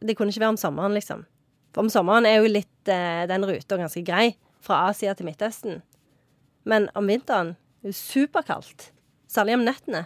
Det 0.01 0.15
kunne 0.17 0.29
ikke 0.29 0.43
være 0.43 0.53
om 0.53 0.57
sommeren, 0.59 0.93
liksom. 0.93 1.25
For 1.73 1.81
om 1.81 1.89
sommeren 1.89 2.27
er 2.29 2.37
jo 2.39 2.51
litt 2.51 2.91
eh, 2.91 3.25
den 3.27 3.45
ruta 3.47 3.79
ganske 3.79 4.03
grei. 4.05 4.35
Fra 4.61 4.87
Asia 4.89 5.13
til 5.13 5.27
Midtøsten. 5.27 5.81
Men 6.65 6.87
om 6.95 7.09
vinteren 7.09 7.55
er 7.83 7.89
det 7.89 7.97
superkaldt. 7.97 8.91
Særlig 9.27 9.57
om 9.57 9.65
nettene. 9.65 10.05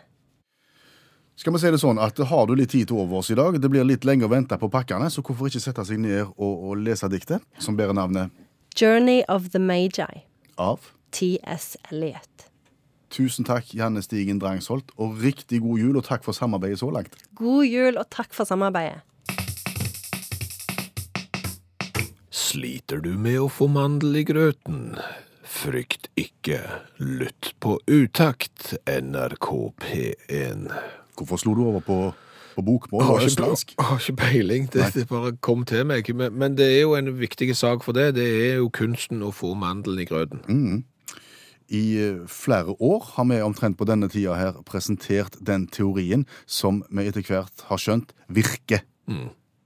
Skal 1.39 1.53
vi 1.55 1.60
si 1.62 1.69
det 1.72 1.79
sånn 1.79 2.00
at 2.03 2.17
Har 2.27 2.50
du 2.50 2.51
litt 2.60 2.74
tid 2.74 2.89
til 2.89 2.98
overs 3.00 3.29
i 3.31 3.36
dag, 3.39 3.55
det 3.63 3.69
blir 3.72 3.86
litt 3.88 4.03
lenger 4.03 4.27
å 4.27 4.34
vente 4.34 4.58
på 4.60 4.67
pakkene, 4.67 5.08
så 5.08 5.24
hvorfor 5.24 5.48
ikke 5.48 5.62
sette 5.63 5.86
seg 5.88 6.01
ned 6.03 6.25
og, 6.36 6.65
og 6.67 6.81
lese 6.84 7.08
diktet, 7.08 7.46
som 7.63 7.77
bærer 7.79 7.96
navnet 7.96 8.34
Journey 8.75 9.24
of 9.31 9.48
the 9.53 9.60
Magi. 9.60 10.25
av 10.60 10.91
T.S. 11.15 11.77
Eliot. 11.88 12.43
Tusen 13.10 13.48
takk, 13.48 13.72
Janne 13.72 14.03
Stigen 14.03 14.41
Drangsholt, 14.43 14.91
og 15.00 15.15
riktig 15.24 15.63
god 15.63 15.79
jul, 15.79 15.96
og 15.96 16.05
takk 16.05 16.27
for 16.27 16.36
samarbeidet 16.36 16.84
så 16.84 16.91
langt. 16.91 17.15
God 17.39 17.63
jul, 17.65 17.96
og 17.96 18.05
takk 18.12 18.36
for 18.36 18.43
samarbeidet. 18.43 19.00
Sliter 22.29 23.00
du 23.00 23.13
med 23.15 23.39
å 23.39 23.48
få 23.48 23.72
mandel 23.72 24.19
i 24.19 24.27
grøten? 24.27 25.00
Frykt 25.50 26.12
ikke, 26.19 26.60
lytt 27.00 27.55
på 27.63 27.79
utakt 27.88 28.75
NRK 28.86 29.53
P1. 29.81 30.67
Hvorfor 31.20 31.42
slo 31.42 31.56
du 31.58 31.64
over 31.68 31.84
på, 31.86 31.98
på 32.56 32.66
bokmål 32.66 33.16
og 33.16 33.26
østlandsk? 33.28 33.74
jeg 33.78 33.86
har 33.86 34.00
ikke 34.00 34.16
peiling, 34.22 34.70
det, 34.74 34.86
det 34.96 35.08
bare 35.10 35.34
kom 35.46 35.66
til 35.68 35.86
meg. 35.90 36.08
Men, 36.15 36.34
men 36.34 36.58
det 36.58 36.70
er 36.78 36.82
jo 36.82 36.96
en 36.98 37.12
viktig 37.20 37.52
sak 37.56 37.84
for 37.84 37.98
det. 37.98 38.13
Det 38.15 38.30
er 38.52 38.56
jo 38.62 38.70
kunsten 38.74 39.24
å 39.26 39.34
få 39.36 39.54
mandelen 39.60 40.04
i 40.04 40.08
grøten. 40.10 40.43
I 41.70 41.84
eh, 42.02 42.22
flere 42.28 42.74
år 42.82 43.12
har 43.15 43.28
vi 43.30 43.41
omtrent 43.46 43.78
på 43.78 43.86
denne 43.86 44.10
tida 44.10 44.38
her 44.39 44.62
presentert 44.65 45.38
den 45.46 45.67
teorien 45.70 46.26
som 46.50 46.82
vi 46.89 47.06
etter 47.10 47.26
hvert 47.28 47.67
har 47.70 47.82
skjønt 47.82 48.15
virker. 48.28 48.82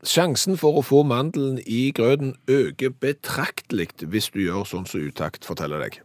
Sjansen 0.04 0.58
for 0.60 0.80
å 0.80 0.84
få 0.84 1.04
mandelen 1.08 1.62
i 1.64 1.92
grøten 1.96 2.34
øker 2.52 2.92
betraktelig 2.92 3.94
hvis 4.04 4.34
du 4.34 4.42
gjør 4.44 4.68
sånn 4.68 4.88
som 4.90 5.06
utakt 5.08 5.48
forteller 5.48 5.80
deg. 5.86 6.02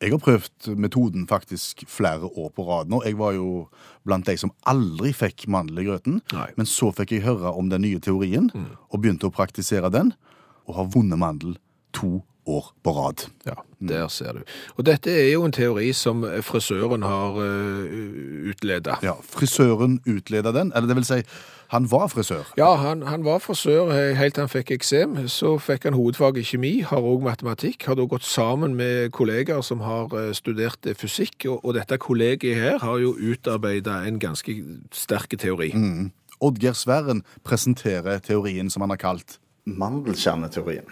Jeg 0.00 0.12
har 0.12 0.20
prøvd 0.22 0.68
metoden 0.78 1.26
faktisk 1.26 1.82
flere 1.90 2.28
år 2.28 2.52
på 2.54 2.66
rad 2.68 2.92
nå. 2.92 3.00
Jeg 3.06 3.18
var 3.18 3.34
jo 3.34 3.66
blant 4.06 4.28
de 4.28 4.36
som 4.38 4.52
aldri 4.68 5.10
fikk 5.16 5.48
mandel 5.50 5.82
i 5.82 5.86
grøten. 5.88 6.20
Nei. 6.36 6.48
Men 6.58 6.70
så 6.70 6.92
fikk 6.94 7.16
jeg 7.16 7.26
høre 7.26 7.54
om 7.56 7.70
den 7.72 7.82
nye 7.86 8.00
teorien, 8.02 8.50
og 8.90 9.02
begynte 9.02 9.26
å 9.26 9.34
praktisere 9.34 9.90
den, 9.92 10.12
og 10.66 10.78
har 10.80 10.90
vunnet 10.94 11.20
mandel 11.20 11.56
to 11.96 12.20
år 12.46 12.70
på 12.84 12.94
rad. 12.96 13.26
Ja, 13.46 13.58
der 13.80 14.08
ser 14.08 14.38
du. 14.38 14.54
Og 14.76 14.86
dette 14.86 15.10
er 15.10 15.32
jo 15.32 15.44
en 15.44 15.52
teori 15.52 15.92
som 15.92 16.24
frisøren 16.46 17.02
har 17.02 17.36
uh, 17.36 18.48
utleda. 18.50 19.00
Ja, 19.02 19.18
Frisøren 19.22 20.00
utleda 20.06 20.54
den, 20.54 20.72
eller 20.74 20.88
det 20.88 20.96
vil 21.00 21.08
si, 21.08 21.22
han 21.68 21.90
var 21.90 22.06
frisør. 22.06 22.44
Ja, 22.56 22.74
han, 22.74 23.02
han 23.02 23.24
var 23.24 23.38
frisør 23.38 23.90
eh, 23.90 24.16
helt 24.16 24.34
til 24.34 24.44
han 24.44 24.50
fikk 24.50 24.70
eksem. 24.76 25.16
Så 25.28 25.56
fikk 25.58 25.88
han 25.88 25.96
hovedfag 25.98 26.38
i 26.38 26.44
kjemi, 26.46 26.72
har 26.86 27.02
òg 27.02 27.24
matematikk. 27.26 27.88
Har 27.88 27.98
da 27.98 28.06
gått 28.06 28.26
sammen 28.26 28.76
med 28.78 29.10
kollegaer 29.16 29.64
som 29.66 29.82
har 29.82 30.14
eh, 30.14 30.30
studert 30.36 30.86
eh, 30.86 30.94
fysikk. 30.94 31.48
Og, 31.50 31.64
og 31.64 31.74
dette 31.78 31.98
kollegiet 31.98 32.60
her 32.60 32.78
har 32.84 33.00
jo 33.02 33.16
utarbeida 33.18 34.04
en 34.06 34.20
ganske 34.22 34.54
sterk 34.94 35.34
teori. 35.42 35.72
Oddgeir 36.38 36.76
Sverren 36.76 37.24
presenterer 37.42 38.22
teorien 38.22 38.70
som 38.70 38.84
han 38.86 38.94
har 38.94 39.02
kalt 39.02 39.40
Mandelkjerneteorien. 39.66 40.86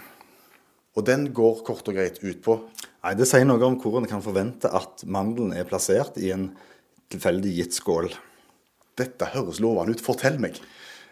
Og 0.95 1.07
den 1.07 1.27
går 1.35 1.63
kort 1.67 1.89
og 1.91 1.97
greit 1.97 2.21
ut 2.23 2.41
på 2.45 2.61
Nei, 3.05 3.13
Det 3.19 3.27
sier 3.29 3.45
noe 3.45 3.61
om 3.67 3.75
hvor 3.83 3.99
en 3.99 4.09
kan 4.09 4.23
forvente 4.25 4.71
at 4.73 5.03
mandelen 5.05 5.53
er 5.53 5.67
plassert 5.69 6.17
i 6.17 6.31
en 6.33 6.47
tilfeldig 7.13 7.51
gitt 7.59 7.77
skål. 7.77 8.09
Dette 8.97 9.29
høres 9.35 9.61
lovende 9.61 9.93
ut, 9.93 10.01
fortell 10.01 10.39
meg. 10.41 10.57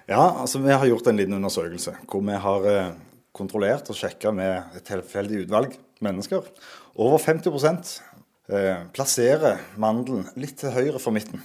Ja, 0.09 0.23
altså 0.41 0.63
Vi 0.63 0.73
har 0.73 0.87
gjort 0.89 1.11
en 1.11 1.19
liten 1.21 1.37
undersøkelse 1.37 1.99
hvor 2.09 2.25
vi 2.25 2.39
har 2.47 2.69
eh, 2.71 2.95
kontrollert 3.37 3.91
og 3.93 3.99
sjekka 3.99 4.33
med 4.33 4.79
et 4.79 4.87
tilfeldig 4.89 5.45
utvalg 5.45 5.77
mennesker. 6.03 6.49
Over 6.97 7.21
50 7.21 8.01
eh, 8.49 8.89
plasserer 8.95 9.61
mandelen 9.77 10.27
litt 10.41 10.59
til 10.63 10.73
høyre 10.75 11.03
for 11.03 11.15
midten 11.15 11.45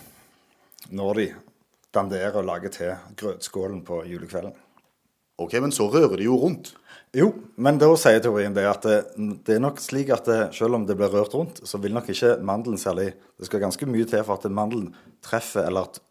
når 0.87 1.19
de 1.19 1.27
danderer 1.95 2.39
og 2.39 2.47
lager 2.47 2.71
til 2.71 3.13
grøtskålen 3.19 3.81
på 3.87 4.03
julekvelden. 4.07 4.53
Ok, 5.37 5.57
men 5.61 5.73
så 5.75 5.87
rører 5.91 6.17
de 6.17 6.27
jo 6.27 6.37
rundt. 6.39 6.71
Jo, 7.15 7.29
men 7.55 7.77
da 7.79 7.87
sier 7.95 8.19
teorien 8.19 8.55
det 8.55 8.65
at 8.67 8.83
det, 8.83 8.97
det 9.47 9.55
er 9.55 9.63
nok 9.63 9.79
slik 9.79 10.09
at 10.11 10.27
det, 10.27 10.39
selv 10.57 10.75
om 10.75 10.83
det 10.85 10.97
blir 10.99 11.13
rørt 11.13 11.35
rundt, 11.37 11.61
så 11.63 11.79
vil 11.79 11.95
nok 11.95 12.09
ikke 12.11 12.35
mandelen 12.43 12.81
særlig 12.81 13.13
Det 13.37 13.47
skal 13.47 13.63
ganske 13.63 13.87
mye 13.87 14.05
til 14.09 14.25
for 14.27 14.35
at 14.35 14.51
mandelen 14.51 14.91
treffer, 15.23 15.69
eller 15.69 15.87
at 15.87 16.01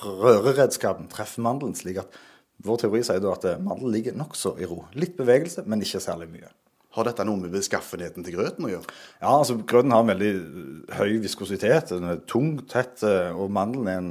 røreredskapen 0.00 1.10
treffer 1.12 1.44
mandelen. 1.44 1.76
slik 1.76 2.00
at 2.00 2.20
Vår 2.60 2.76
teori 2.82 3.00
sier 3.04 3.20
da 3.24 3.32
at 3.32 3.46
mandelen 3.64 3.92
ligger 3.94 4.16
nokså 4.16 4.58
i 4.60 4.66
ro. 4.68 4.82
Litt 4.92 5.14
bevegelse, 5.16 5.64
men 5.66 5.80
ikke 5.80 6.02
særlig 6.04 6.28
mye. 6.28 6.50
Har 6.96 7.06
dette 7.06 7.24
noe 7.24 7.38
med 7.38 7.54
beskaffenheten 7.54 8.24
til 8.26 8.34
grøten 8.34 8.66
å 8.66 8.72
gjøre? 8.72 8.96
Ja, 9.20 9.30
altså 9.30 9.56
Grøten 9.62 9.94
har 9.94 10.02
en 10.02 10.10
veldig 10.10 10.32
høy 10.98 11.20
viskositet. 11.22 11.92
Den 11.94 12.08
er 12.10 12.24
tung, 12.28 12.56
tett, 12.68 13.00
eh, 13.06 13.30
og 13.30 13.52
mandelen 13.54 13.88
er 13.88 14.00
en 14.00 14.10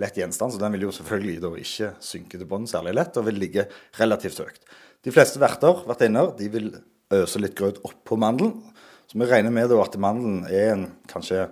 lett 0.00 0.16
gjenstand, 0.16 0.54
så 0.54 0.60
den 0.62 0.72
vil 0.72 0.86
jo 0.86 0.94
selvfølgelig 0.96 1.42
da 1.42 1.50
ikke 1.60 1.90
synke 2.00 2.38
til 2.38 2.48
bånn 2.48 2.68
særlig 2.70 2.94
lett, 2.96 3.18
og 3.18 3.26
vil 3.26 3.42
ligge 3.42 3.66
relativt 3.98 4.40
høyt. 4.40 4.62
De 5.02 5.12
fleste 5.14 5.40
verter, 5.42 5.82
vertinner, 5.88 6.30
de 6.38 6.48
vil 6.52 6.70
øse 7.12 7.40
litt 7.42 7.56
grøt 7.58 7.80
oppå 7.86 8.18
mandelen. 8.20 8.54
Så 9.10 9.18
vi 9.18 9.28
regner 9.28 9.52
med 9.52 9.72
at 9.74 9.98
mandelen 10.00 10.44
er 10.48 10.72
en, 10.76 10.86
kanskje 11.10 11.48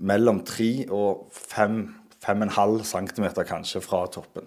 mellom 0.00 0.40
3 0.48 0.86
og 0.94 1.26
5-5,5 1.34 2.80
cm 2.88 3.26
kanskje 3.48 3.82
fra 3.84 4.06
toppen. 4.12 4.46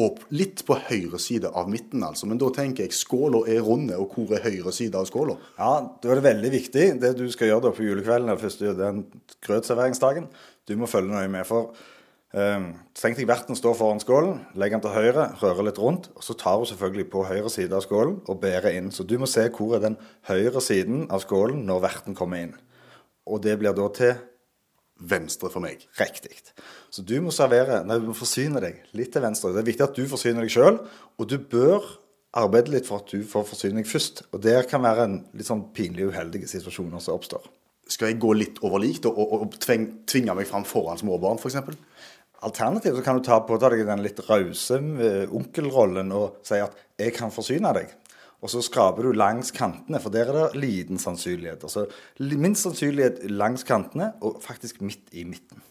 Og 0.00 0.22
litt 0.32 0.62
på 0.64 0.76
høyre 0.88 1.18
side 1.20 1.50
av 1.52 1.68
midten, 1.68 2.02
altså. 2.04 2.26
Men 2.28 2.38
da 2.40 2.48
tenker 2.56 2.86
jeg 2.86 2.96
skåla 2.96 3.42
er 3.52 3.60
runde, 3.64 3.96
og 4.00 4.14
hvor 4.16 4.32
er 4.32 4.44
høyre 4.44 4.72
side 4.72 4.96
av 4.96 5.08
skåla? 5.08 5.36
Ja, 5.58 5.72
da 6.00 6.10
er 6.10 6.18
det 6.18 6.26
veldig 6.30 6.52
viktig 6.54 6.86
det 7.02 7.12
du 7.18 7.26
skal 7.32 7.52
gjøre 7.52 7.66
da 7.66 7.74
på 7.76 7.84
julekvelden 7.84 8.30
eller 8.30 8.40
første 8.40 8.72
den 8.78 9.02
grøtserveringsdagen. 9.44 10.30
Du 10.68 10.74
må 10.80 10.88
følge 10.88 11.12
nøye 11.12 11.28
med. 11.32 11.44
For 11.48 11.76
Tenk 12.32 13.18
deg 13.18 13.28
verten 13.28 13.56
står 13.58 13.74
foran 13.76 14.00
skålen, 14.00 14.38
legger 14.56 14.78
den 14.78 14.84
til 14.86 14.94
høyre, 14.94 15.24
rører 15.42 15.66
litt 15.68 15.80
rundt. 15.80 16.08
og 16.16 16.24
Så 16.24 16.36
tar 16.40 16.56
hun 16.56 16.68
selvfølgelig 16.70 17.10
på 17.12 17.26
høyre 17.28 17.52
side 17.52 17.76
av 17.76 17.84
skålen 17.84 18.22
og 18.24 18.40
bærer 18.40 18.72
inn. 18.72 18.88
Så 18.88 19.04
du 19.04 19.18
må 19.20 19.28
se 19.28 19.44
hvor 19.52 19.76
er 19.76 19.84
den 19.84 19.98
høyre 20.30 20.62
siden 20.64 21.06
av 21.12 21.26
skålen 21.26 21.66
når 21.68 21.84
verten 21.84 22.16
kommer 22.16 22.46
inn. 22.46 22.54
Og 23.28 23.42
det 23.44 23.58
blir 23.60 23.76
da 23.76 23.88
til 23.92 24.14
Venstre 25.02 25.50
for 25.50 25.60
meg. 25.60 25.88
riktig. 25.98 26.30
Så 26.90 27.02
du 27.02 27.20
må 27.20 27.32
servere, 27.34 27.82
nei, 27.84 27.98
du 27.98 28.10
må 28.10 28.14
forsyne 28.14 28.60
deg 28.62 28.82
litt 28.94 29.12
til 29.12 29.22
venstre. 29.22 29.52
Det 29.52 29.62
er 29.62 29.66
viktig 29.66 29.84
at 29.84 29.96
du 29.96 30.06
forsyner 30.06 30.44
deg 30.44 30.52
sjøl, 30.52 30.78
og 31.18 31.28
du 31.28 31.38
bør 31.38 31.82
arbeide 32.32 32.70
litt 32.70 32.86
for 32.86 33.02
at 33.02 33.10
du 33.10 33.24
får 33.26 33.48
forsyning 33.48 33.84
først. 33.88 34.22
Og 34.32 34.42
det 34.44 34.68
kan 34.70 34.84
være 34.84 35.08
en 35.08 35.18
litt 35.34 35.48
sånn 35.48 35.66
pinlig 35.74 36.12
uheldige 36.12 36.48
situasjoner 36.48 37.02
som 37.02 37.16
oppstår. 37.16 37.48
Skal 37.90 38.12
jeg 38.12 38.20
gå 38.22 38.30
litt 38.36 38.62
over 38.62 38.78
likt 38.78 39.08
og, 39.10 39.18
og, 39.18 39.32
og 39.42 39.58
tving, 39.60 39.88
tvinge 40.06 40.36
meg 40.38 40.46
fram 40.48 40.64
foran 40.68 41.00
småbarn, 41.00 41.40
f.eks.? 41.42 41.58
Alternativt 42.42 42.96
så 42.96 43.02
kan 43.02 43.18
du 43.18 43.22
ta 43.22 43.38
på 43.46 43.56
deg 43.62 43.84
den 43.86 44.02
litt 44.02 44.18
rause 44.26 44.80
eh, 44.98 45.30
onkelrollen 45.30 46.10
og 46.12 46.40
si 46.42 46.58
at 46.58 46.74
'jeg 46.98 47.14
kan 47.14 47.30
forsyne 47.30 47.70
deg'. 47.74 47.94
Og 48.42 48.50
så 48.50 48.60
skraper 48.60 49.02
du 49.02 49.12
langs 49.12 49.52
kantene, 49.54 50.00
for 50.00 50.10
der 50.10 50.26
er 50.26 50.32
det 50.32 50.58
liten 50.58 50.98
sannsynlighet. 50.98 51.62
Altså 51.62 51.86
minst 52.18 52.62
sannsynlighet 52.62 53.30
langs 53.30 53.62
kantene, 53.62 54.12
og 54.20 54.42
faktisk 54.42 54.80
midt 54.82 55.06
i 55.12 55.24
midten. 55.24 55.62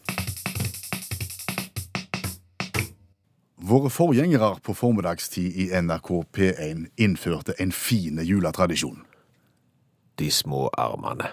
Våre 3.57 3.89
forgjengere 3.89 4.55
på 4.63 4.73
formiddagstid 4.73 5.51
i 5.55 5.81
NRK 5.81 6.09
P1 6.31 6.87
innførte 6.97 7.53
en 7.59 7.71
fine 7.71 8.23
juletradisjon. 8.23 9.03
De 10.19 10.31
små 10.31 10.69
armene. 10.77 11.27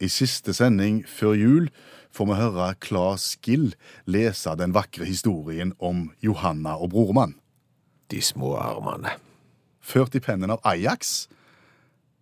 I 0.00 0.08
siste 0.08 0.52
sending 0.52 1.06
før 1.08 1.32
jul 1.32 1.70
får 2.14 2.28
vi 2.30 2.38
høre 2.38 2.68
Claes 2.82 3.26
Gill 3.44 3.72
lese 4.06 4.54
den 4.58 4.74
vakre 4.76 5.06
historien 5.08 5.74
om 5.78 6.08
Johanna 6.24 6.76
og 6.76 6.92
brormann. 6.94 7.36
De 8.10 8.22
små 8.24 8.56
armene. 8.60 9.16
Ført 9.80 10.16
i 10.16 10.22
pennen 10.24 10.52
av 10.52 10.64
Ajax, 10.66 11.28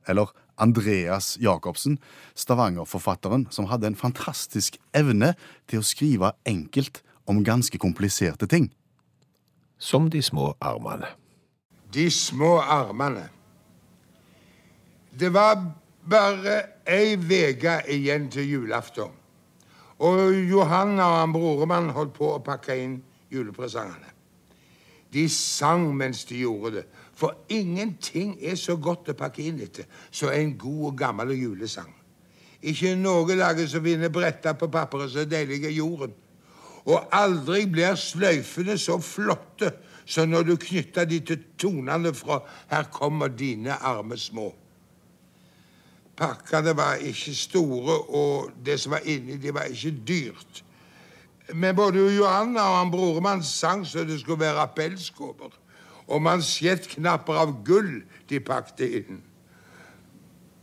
eller 0.06 0.30
Andreas 0.56 1.36
Jacobsen, 1.40 1.98
Stavanger-forfatteren 2.34 3.46
som 3.50 3.68
hadde 3.70 3.90
en 3.90 3.98
fantastisk 3.98 4.78
evne 4.96 5.34
til 5.68 5.82
å 5.82 5.86
skrive 5.86 6.32
enkelt 6.48 7.02
om 7.28 7.44
ganske 7.44 7.78
kompliserte 7.78 8.48
ting. 8.50 8.70
Som 9.78 10.08
de 10.10 10.22
små 10.22 10.54
armene. 10.60 11.10
De 11.92 12.08
små 12.10 12.56
armene. 12.60 13.28
Det 15.16 15.32
var 15.32 15.60
bare 16.08 16.56
ei 16.86 17.16
uke 17.16 17.80
igjen 17.92 18.30
til 18.30 18.48
julaften. 18.48 19.12
Og 19.98 20.34
Johanna 20.50 21.04
og 21.08 21.20
han 21.20 21.32
broremann 21.32 21.92
holdt 21.96 22.14
på 22.18 22.34
å 22.34 22.42
pakke 22.44 22.76
inn 22.76 22.98
julepresangene. 23.32 24.12
De 25.12 25.24
sang 25.32 25.86
mens 25.96 26.24
de 26.28 26.42
gjorde 26.42 26.80
det, 26.80 26.84
for 27.16 27.46
ingenting 27.48 28.34
er 28.44 28.58
så 28.60 28.76
godt 28.76 29.08
å 29.08 29.16
pakke 29.16 29.46
inn 29.46 29.62
etter 29.64 29.86
som 30.10 30.34
en 30.34 30.52
god 30.58 30.82
og 30.90 30.98
gammel 30.98 31.32
julesang. 31.32 31.94
Ikke 32.66 32.96
noe 32.98 33.36
lager 33.38 33.68
som 33.70 33.84
vinner 33.84 34.12
bretta 34.12 34.56
på 34.58 34.68
papperet 34.72 35.12
så 35.12 35.24
deilig 35.28 35.62
er 35.64 35.76
jorden. 35.76 36.12
Og 36.86 37.08
aldri 37.14 37.64
blir 37.70 37.96
sløyfene 37.98 38.76
så 38.78 38.98
flotte 39.02 39.72
som 40.06 40.30
når 40.30 40.46
du 40.50 40.54
knytter 40.60 41.08
de 41.08 41.20
til 41.20 41.42
tonene 41.58 42.12
fra 42.14 42.42
'Her 42.70 42.84
kommer 42.92 43.28
dine 43.28 43.72
arme 43.72 44.16
små'. 44.16 44.52
Pakkene 46.16 46.72
var 46.76 47.02
ikke 47.04 47.34
store, 47.36 47.98
og 48.08 48.50
det 48.64 48.78
som 48.80 48.94
var 48.96 49.04
inni, 49.04 49.36
de 49.36 49.52
var 49.54 49.68
ikke 49.68 49.92
dyrt. 50.08 50.62
Men 51.54 51.76
både 51.76 52.16
Johanna 52.16 52.60
og 52.60 52.78
han 52.78 52.90
broremann 52.90 53.42
sang 53.42 53.86
så 53.86 54.04
det 54.04 54.20
skulle 54.20 54.40
være 54.40 54.64
appellskåper. 54.64 55.52
Og 56.06 56.22
mansjettknapper 56.22 57.38
av 57.38 57.52
gull 57.66 58.00
de 58.30 58.40
pakte 58.40 58.88
inn. 59.00 59.20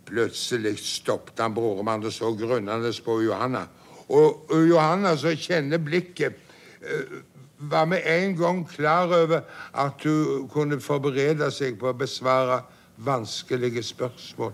Plutselig 0.07 0.77
stoppet 0.83 1.39
han 1.39 1.55
broremann 1.55 2.03
og 2.03 2.13
så 2.13 2.33
grunnende 2.35 2.91
på 3.05 3.21
Johanna. 3.21 3.67
Og 4.09 4.51
og 4.51 4.67
Johanna, 4.69 5.15
som 5.17 5.37
kjenner 5.37 5.77
blikket, 5.77 6.35
eh, 6.81 7.21
var 7.57 7.85
med 7.85 8.01
en 8.05 8.35
gang 8.37 8.69
klar 8.69 9.05
over 9.05 9.41
at 9.73 10.03
hun 10.03 10.49
kunne 10.49 10.81
forberede 10.81 11.51
seg 11.51 11.79
på 11.79 11.89
å 11.89 11.97
besvare 11.97 12.61
vanskelige 12.97 13.83
spørsmål. 13.83 14.53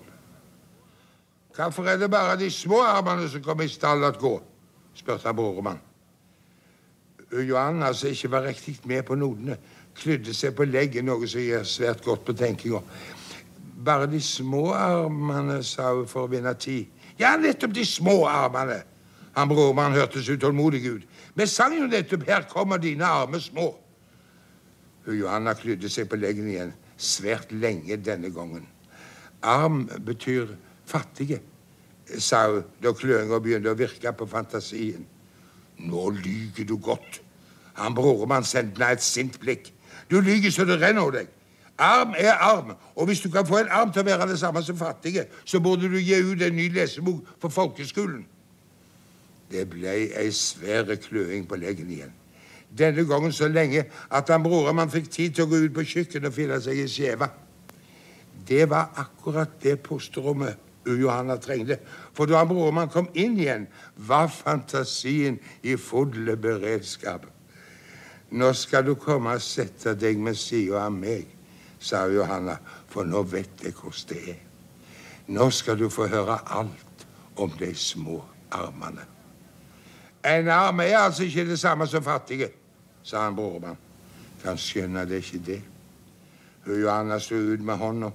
Hvorfor 1.59 1.83
er 1.83 1.97
det 1.97 2.11
bare 2.11 2.39
de 2.39 2.51
små 2.51 2.77
armene 2.87 3.29
som 3.29 3.43
kommer 3.43 3.63
i 3.63 3.67
stall 3.67 4.03
at 4.07 4.19
gå? 4.19 4.37
spurte 4.95 5.33
broremann. 5.33 5.79
Johanna, 7.31 7.93
som 7.93 8.09
ikke 8.09 8.31
var 8.31 8.45
riktig 8.47 8.77
med 8.85 9.03
på 9.03 9.15
notene, 9.15 9.57
klydde 9.95 10.33
seg 10.33 10.55
på 10.55 10.63
leggen, 10.63 11.09
noe 11.11 11.27
som 11.27 11.43
gjør 11.43 11.65
svært 11.67 12.03
godt 12.03 12.23
på 12.25 12.33
tenkinga. 12.33 12.79
Bare 13.85 14.07
de 14.07 14.21
små 14.23 14.69
armene, 14.71 15.59
sa 15.63 15.91
hun 15.97 16.07
for 16.07 16.29
å 16.29 16.31
vinne 16.31 16.53
tid. 16.55 16.87
Ja, 17.19 17.35
nettopp 17.35 17.75
de 17.75 17.83
små 17.85 18.23
armene. 18.31 18.79
Han 19.35 19.51
broremann 19.51 19.99
hørtes 19.99 20.31
utålmodig 20.31 20.85
ut. 20.87 21.03
Vi 21.35 21.47
sang 21.47 21.75
jo 21.75 21.91
nettopp 21.91 22.23
'Her 22.23 22.47
kommer 22.47 22.77
dine 22.77 23.05
arme 23.05 23.39
små'. 23.39 23.75
Johanna 25.07 25.53
klydde 25.53 25.89
seg 25.89 26.09
på 26.09 26.15
leggen 26.15 26.47
igjen, 26.47 26.73
svært 26.97 27.51
lenge 27.51 27.97
denne 27.97 28.29
gangen. 28.29 28.67
Arm 29.43 29.89
betyr 30.05 30.47
fattige, 30.89 31.39
sa 32.17 32.47
hun 32.49 32.67
da 32.81 32.93
klønga 32.97 33.39
begynte 33.43 33.71
å 33.71 33.77
virke 33.77 34.13
på 34.17 34.27
fantasien. 34.29 35.05
Nå 35.79 36.09
lyger 36.17 36.67
du 36.67 36.77
godt. 36.81 37.21
Han 37.79 37.95
broremann 37.95 38.47
sendte 38.47 38.81
henne 38.81 38.97
et 38.97 39.05
sint 39.05 39.37
blikk. 39.39 39.71
Du 40.11 40.19
lyger 40.21 40.51
så 40.51 40.65
det 40.67 40.79
renner 40.81 41.05
over 41.05 41.21
deg. 41.21 41.29
Arm 41.79 42.15
er 42.17 42.33
arm, 42.43 42.73
og 42.95 43.05
hvis 43.07 43.21
du 43.23 43.29
kan 43.31 43.47
få 43.47 43.61
en 43.61 43.71
arm 43.71 43.91
til 43.95 44.03
å 44.03 44.09
være 44.09 44.27
det 44.33 44.39
samme 44.41 44.59
som 44.67 44.75
fattige, 44.75 45.29
så 45.47 45.61
burde 45.63 45.87
du 45.87 45.95
gi 45.95 46.17
ut 46.19 46.41
en 46.43 46.55
ny 46.55 46.67
lesebok 46.75 47.37
for 47.39 47.53
folkeskolen. 47.55 48.25
Det 49.49 49.63
ble 49.71 49.93
ei 50.19 50.27
svære 50.35 50.99
kløing 50.99 51.47
på 51.47 51.55
leggen 51.55 51.89
igjen. 51.89 52.11
Denne 52.77 53.05
gangen 53.07 53.31
så 53.33 53.47
lenge 53.47 53.85
at 54.11 54.29
han 54.29 54.43
broremann 54.43 54.91
fikk 54.91 55.07
tid 55.09 55.37
til 55.37 55.47
å 55.47 55.49
gå 55.53 55.63
ut 55.63 55.77
på 55.77 55.87
kjøkkenet 55.87 56.29
og 56.29 56.35
finne 56.35 56.59
seg 56.61 56.83
i 56.83 56.89
skjeve. 56.91 57.29
Det 58.49 58.67
var 58.69 58.91
akkurat 58.99 59.55
det 59.63 59.79
pusterommet 59.85 60.68
Johanna 60.97 61.37
trengte. 61.37 61.79
For 62.13 62.25
da 62.25 62.41
han 62.41 62.49
broremann 62.49 62.89
kom 62.89 63.09
inn 63.13 63.37
igjen, 63.39 63.67
var 63.95 64.27
fantasien 64.33 65.39
i 65.63 65.75
full 65.77 66.35
beredskap. 66.37 67.25
Nå 68.31 68.51
skal 68.53 68.85
du 68.85 68.93
komme 68.95 69.33
og 69.37 69.41
sette 69.41 69.95
deg 69.97 70.19
med 70.21 70.37
sida 70.37 70.85
av 70.85 70.93
meg, 70.93 71.25
sa 71.79 72.05
Johanna, 72.11 72.59
for 72.89 73.07
nå 73.07 73.23
vet 73.25 73.63
jeg 73.63 73.73
hvordan 73.73 74.09
det 74.11 74.21
er. 74.35 74.43
Nå 75.29 75.49
skal 75.53 75.77
du 75.79 75.89
få 75.93 76.07
høre 76.09 76.37
alt 76.45 77.07
om 77.37 77.51
de 77.59 77.73
små 77.75 78.21
armene. 78.51 79.05
En 80.25 80.47
arm 80.47 80.79
er 80.79 80.97
altså 80.97 81.23
ikke 81.23 81.47
det 81.47 81.59
samme 81.59 81.87
som 81.87 82.03
fattige, 82.03 82.49
sa 83.03 83.23
han 83.23 83.35
broremann. 83.35 83.77
Kan 84.43 84.57
skjønne 84.57 85.05
det 85.09 85.23
ikke 85.23 85.41
det. 85.45 85.61
Hun 86.65 86.81
Johanna 86.81 87.19
sto 87.19 87.35
ut 87.35 87.61
med 87.61 87.77
hånda. 87.77 88.09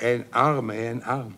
En 0.00 0.24
arm 0.32 0.70
er 0.70 0.90
en 0.90 1.02
arm, 1.04 1.34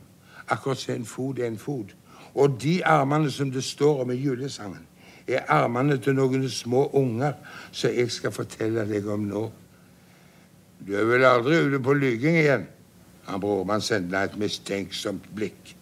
akkurat 0.53 0.79
som 0.79 0.95
en 0.95 1.09
fot 1.09 1.38
er 1.38 1.49
en 1.51 1.59
fot. 1.59 1.95
Og 2.35 2.57
de 2.62 2.79
armene 2.85 3.31
som 3.31 3.51
det 3.53 3.65
står 3.65 4.03
om 4.05 4.11
i 4.11 4.21
julesangen, 4.21 4.87
er 5.27 5.47
armene 5.49 5.99
til 6.03 6.17
noen 6.19 6.49
små 6.51 6.88
unger 6.99 7.37
som 7.71 7.93
jeg 7.95 8.11
skal 8.11 8.35
fortelle 8.35 8.87
deg 8.88 9.07
om 9.09 9.27
nå. 9.29 9.43
Du 10.83 10.97
er 10.99 11.07
vel 11.07 11.25
aldri 11.25 11.61
ute 11.62 11.79
på 11.83 11.95
lyging 11.95 12.38
igjen? 12.41 12.67
Han 13.29 13.41
Brormann 13.41 13.85
sendte 13.85 14.19
et 14.19 14.35
mistenksomt 14.38 15.29
blikk. 15.37 15.77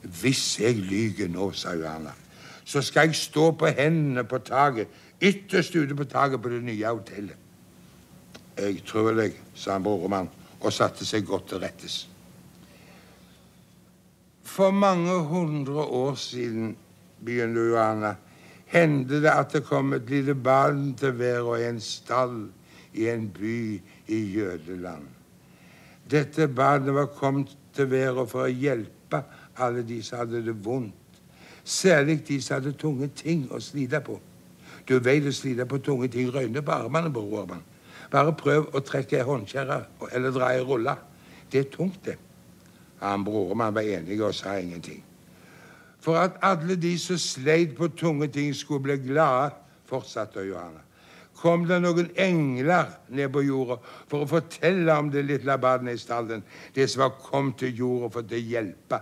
Hvis 0.00 0.60
jeg 0.60 0.80
lyger 0.80 1.28
nå, 1.28 1.50
sa 1.52 1.74
Johanna, 1.76 2.14
så 2.64 2.80
skal 2.82 3.10
jeg 3.10 3.18
stå 3.20 3.50
på 3.52 3.68
hendene 3.76 4.24
på 4.24 4.38
taket, 4.38 4.88
ytterst 5.20 5.76
ute 5.76 5.94
på 5.94 6.06
taket 6.08 6.40
på 6.42 6.48
det 6.48 6.62
nye 6.64 6.86
hotellet. 6.86 7.36
Jeg 8.56 8.80
tror 8.88 9.12
deg, 9.16 9.36
sa 9.54 9.76
han 9.76 9.84
Brormann, 9.84 10.30
og 10.60 10.72
satte 10.72 11.04
seg 11.04 11.26
godt 11.28 11.50
til 11.52 11.60
rettes. 11.60 12.06
For 14.50 14.70
mange 14.70 15.18
hundre 15.30 15.82
år 15.82 16.14
siden, 16.14 16.76
begynte 17.24 17.60
Johanna, 17.60 18.14
hendte 18.66 19.20
det 19.22 19.30
at 19.30 19.52
det 19.52 19.62
kom 19.64 19.92
et 19.94 20.08
lite 20.10 20.34
barn 20.34 20.94
til 20.98 21.12
hver 21.14 21.52
i 21.54 21.68
en 21.68 21.78
stall 21.80 22.48
i 22.92 23.06
en 23.08 23.28
by 23.30 23.80
i 24.08 24.18
Jødeland. 24.34 25.04
Dette 26.10 26.48
barnet 26.48 26.94
var 26.94 27.06
kommet 27.14 27.52
til 27.76 27.86
verden 27.92 28.26
for 28.26 28.48
å 28.48 28.50
hjelpe 28.50 29.20
alle 29.56 29.84
de 29.86 30.00
som 30.02 30.24
hadde 30.24 30.40
det 30.48 30.56
vondt. 30.64 31.20
Særlig 31.64 32.18
de 32.28 32.40
som 32.42 32.56
hadde 32.56 32.72
tunge 32.74 33.06
ting 33.14 33.44
å 33.54 33.60
slite 33.62 34.00
på. 34.02 34.16
Du 34.88 34.96
veit 34.98 35.28
å 35.30 35.34
slite 35.34 35.68
på 35.70 35.78
tunge 35.78 36.08
ting 36.10 36.32
røyner 36.34 36.64
på 36.66 36.74
armene, 36.74 37.12
Orban. 37.14 37.62
Bare 38.10 38.34
prøv 38.34 38.66
å 38.74 38.82
trekke 38.82 39.20
ei 39.20 39.28
håndkjerre 39.30 39.78
eller 40.10 40.34
dra 40.34 40.50
ei 40.56 40.66
rulle. 40.66 40.96
Det 41.52 41.62
er 41.62 41.70
tungt, 41.70 42.02
det. 42.04 42.16
Han 43.00 43.24
brormann 43.24 43.74
var 43.74 43.88
enig 43.88 44.20
og 44.22 44.34
sa 44.36 44.58
ingenting. 44.60 45.02
For 46.00 46.16
at 46.16 46.38
alle 46.44 46.76
de 46.80 46.94
som 46.98 47.18
sleit 47.20 47.74
på 47.76 47.90
tunge 47.96 48.28
ting, 48.32 48.54
skulle 48.56 48.82
bli 48.84 48.96
glade 49.10 49.52
fortsatte 49.90 50.44
Johanna, 50.46 50.80
kom 51.40 51.64
det 51.68 51.80
noen 51.82 52.10
engler 52.20 52.92
ned 53.08 53.32
på 53.32 53.42
jorda 53.42 53.78
for 54.08 54.24
å 54.24 54.28
fortelle 54.28 54.96
om 54.96 55.08
det 55.12 55.24
lille 55.26 55.56
barnet 55.60 55.96
i 55.96 56.00
stallen, 56.00 56.44
det 56.76 56.86
som 56.90 57.06
var 57.06 57.16
kommet 57.24 57.58
til 57.60 57.82
jorda 57.82 58.10
for 58.14 58.24
å 58.24 58.40
hjelpe. 58.52 59.00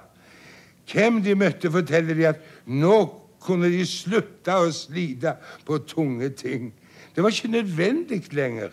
Hvem 0.88 1.20
de 1.22 1.34
møtte, 1.36 1.70
forteller 1.70 2.16
de 2.16 2.28
at 2.30 2.44
nå 2.70 2.98
kunne 3.44 3.70
de 3.70 3.84
slutte 3.86 4.54
å 4.54 4.70
slite 4.74 5.34
på 5.66 5.80
tunge 5.86 6.30
ting. 6.38 6.70
Det 7.14 7.22
var 7.22 7.34
ikke 7.34 7.52
nødvendig 7.52 8.22
lenger. 8.32 8.72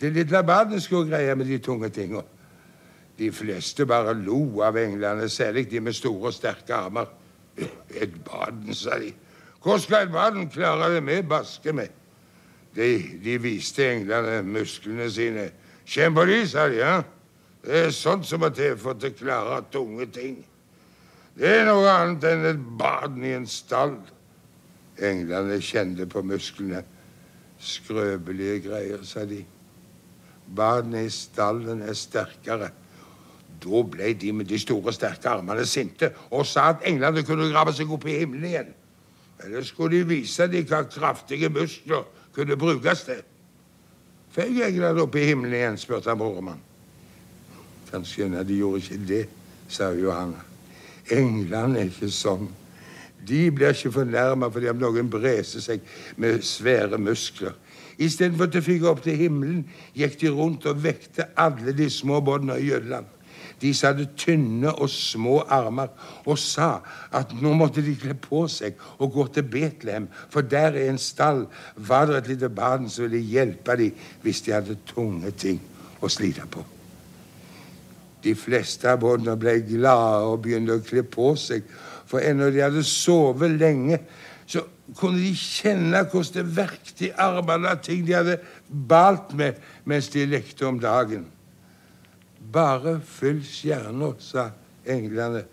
Det 0.00 0.10
lille 0.12 0.42
barnet 0.44 0.82
skulle 0.82 1.12
greie 1.12 1.36
med 1.38 1.48
de 1.48 1.60
tunge 1.62 1.88
tinga. 1.94 2.24
De 3.18 3.30
fleste 3.32 3.86
bare 3.86 4.14
lo 4.18 4.62
av 4.66 4.78
englene, 4.78 5.28
særlig 5.30 5.68
de 5.70 5.80
med 5.80 5.94
store 5.94 6.32
og 6.32 6.34
sterke 6.34 6.74
armer. 6.74 7.10
Ed 7.94 8.16
baden, 8.26 8.74
sa 8.74 8.98
de. 8.98 9.12
Hvor 9.62 9.78
skal 9.78 10.06
et 10.06 10.12
baden 10.12 10.48
klare 10.50 10.90
det 10.94 11.02
med 11.02 11.22
baske 11.28 11.72
med? 11.72 11.92
De, 12.74 12.88
de 13.24 13.36
viste 13.38 13.86
englene 13.86 14.42
musklene 14.42 15.06
sine. 15.10 15.46
Kjenn 15.86 16.14
på 16.14 16.24
de, 16.26 16.40
sa 16.48 16.66
de. 16.68 16.80
ja. 16.82 16.96
Det 17.64 17.86
er 17.86 17.94
sånt 17.96 18.26
som 18.28 18.42
må 18.44 18.50
til 18.52 18.74
for 18.76 18.92
å 18.92 19.12
klare 19.16 19.62
tunge 19.72 20.04
ting. 20.12 20.42
Det 21.34 21.48
er 21.48 21.64
noe 21.66 21.88
annet 21.88 22.26
enn 22.28 22.44
et 22.50 22.66
baden 22.78 23.24
i 23.24 23.32
en 23.38 23.46
stall. 23.48 23.96
Englene 25.00 25.56
kjente 25.64 26.06
på 26.10 26.22
musklene. 26.26 26.82
Skrøpelige 27.58 28.60
greier, 28.66 29.00
sa 29.06 29.24
de. 29.24 29.40
Badene 30.44 31.06
i 31.06 31.10
stallen 31.10 31.80
er 31.82 31.96
sterkere. 31.96 32.68
Da 33.62 33.82
ble 33.90 34.12
de 34.18 34.32
med 34.32 34.48
de 34.50 34.58
store, 34.58 34.92
sterke 34.92 35.30
armene 35.30 35.66
sinte 35.66 36.10
og 36.30 36.46
sa 36.46 36.70
at 36.72 36.84
englene 36.88 37.24
kunne 37.26 37.50
grave 37.52 37.74
seg 37.76 37.92
opp 37.92 38.06
i 38.08 38.18
himmelen 38.20 38.48
igjen. 38.50 38.74
Eller 39.44 39.62
skulle 39.66 39.98
de 39.98 40.08
vise 40.08 40.48
dem 40.50 40.66
hva 40.68 40.84
kraftige 40.88 41.50
muskler 41.52 42.04
kunne 42.34 42.56
brukes 42.58 43.04
til? 43.08 43.22
Føy 44.34 44.62
englene 44.66 45.04
opp 45.04 45.14
i 45.16 45.28
himmelen 45.28 45.54
igjen, 45.54 45.78
spurte 45.78 46.10
han 46.10 46.18
broremann. 46.18 46.62
Kanskje 47.90 48.24
skjønne 48.24 48.42
de 48.46 48.58
gjorde 48.58 48.82
ikke 48.82 49.00
det, 49.06 49.24
sa 49.70 49.92
Johanna. 49.94 50.42
Englene 51.14 51.82
er 51.82 51.90
ikke 51.92 52.10
sånn. 52.10 52.48
De 53.24 53.46
blir 53.54 53.72
ikke 53.72 53.92
fornærma 53.94 54.50
fordi 54.52 54.68
om 54.72 54.80
noen 54.80 55.10
breser 55.12 55.62
seg 55.64 55.84
med 56.20 56.42
svære 56.44 56.98
muskler. 57.00 57.54
Istedenfor 58.02 58.50
de 58.50 58.62
fikk 58.64 58.84
opp 58.90 59.04
til 59.04 59.16
himmelen 59.16 59.62
gikk 59.94 60.18
de 60.20 60.32
rundt 60.34 60.66
og 60.66 60.82
vekte 60.82 61.28
alle 61.38 61.72
de 61.76 61.86
små 61.92 62.18
båndene 62.24 62.58
i 62.58 62.66
Jylland. 62.72 63.06
De 63.60 63.70
som 63.74 63.92
hadde 63.92 64.08
tynne 64.18 64.72
og 64.72 64.90
små 64.90 65.40
armer, 65.52 65.92
og 66.26 66.38
sa 66.40 66.78
at 67.14 67.32
nå 67.38 67.54
måtte 67.56 67.84
de 67.84 67.94
kle 67.98 68.16
på 68.18 68.44
seg 68.50 68.78
og 68.98 69.14
gå 69.14 69.26
til 69.36 69.48
Betlehem, 69.48 70.08
for 70.30 70.46
der 70.46 70.76
i 70.78 70.88
en 70.90 71.00
stall 71.00 71.46
var 71.76 72.08
det 72.10 72.18
et 72.22 72.32
lite 72.34 72.50
barn 72.52 72.88
som 72.90 73.06
ville 73.06 73.22
hjelpe 73.24 73.78
dem 73.80 74.06
hvis 74.24 74.44
de 74.46 74.56
hadde 74.56 74.78
tunge 74.90 75.32
ting 75.38 75.60
å 76.04 76.10
slite 76.12 76.46
på. 76.50 76.64
De 78.24 78.32
fleste 78.38 78.88
av 78.88 79.02
båndene 79.02 79.36
ble 79.36 79.58
glade 79.68 80.28
og 80.30 80.40
begynte 80.44 80.78
å 80.78 80.84
kle 80.84 81.04
på 81.04 81.34
seg, 81.36 81.66
for 82.08 82.24
ennå 82.24 82.48
de 82.52 82.62
hadde 82.64 82.84
sovet 82.86 83.58
lenge, 83.60 83.98
så 84.46 84.62
kunne 84.96 85.20
de 85.20 85.32
kjenne 85.36 86.02
hvordan 86.10 86.34
det 86.36 86.56
verkte 86.56 87.06
i 87.08 87.14
armene 87.20 87.72
av 87.72 87.80
ting 87.84 88.04
de 88.04 88.16
hadde 88.16 88.38
balt 88.68 89.32
med 89.36 89.60
mens 89.88 90.10
de 90.12 90.26
lekte 90.28 90.66
om 90.68 90.80
dagen. 90.80 91.24
Bare 92.52 92.98
fyll 93.00 93.42
stjerna, 93.44 94.12
sa 94.18 94.50
englene, 94.86 95.44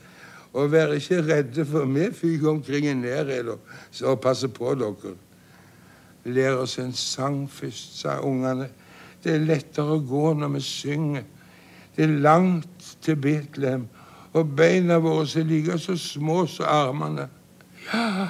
og 0.53 0.71
vær 0.71 0.91
ikke 0.97 1.21
redde, 1.23 1.65
for 1.65 1.87
vi 1.87 2.09
fyker 2.13 2.49
omkring 2.49 2.87
i 2.89 2.93
nærhet 2.93 3.53
og 4.03 4.21
passer 4.21 4.51
på 4.51 4.73
dere. 4.75 5.15
Lær 6.25 6.59
oss 6.61 6.77
en 6.79 6.93
sang 6.93 7.45
først, 7.49 7.99
sa 8.01 8.19
ungene. 8.19 8.67
Det 9.23 9.35
er 9.35 9.45
lettere 9.45 9.95
å 9.95 10.03
gå 10.05 10.33
når 10.37 10.51
vi 10.57 10.61
synger. 10.65 11.23
Det 11.95 12.05
er 12.05 12.19
langt 12.23 12.91
til 13.01 13.17
Betlehem, 13.21 13.87
og 14.33 14.53
beina 14.55 14.99
våre 15.01 15.25
er 15.39 15.47
like 15.47 15.77
så 15.79 15.95
små 15.99 16.45
som 16.47 16.65
armene. 16.69 17.27
Ja, 17.91 18.27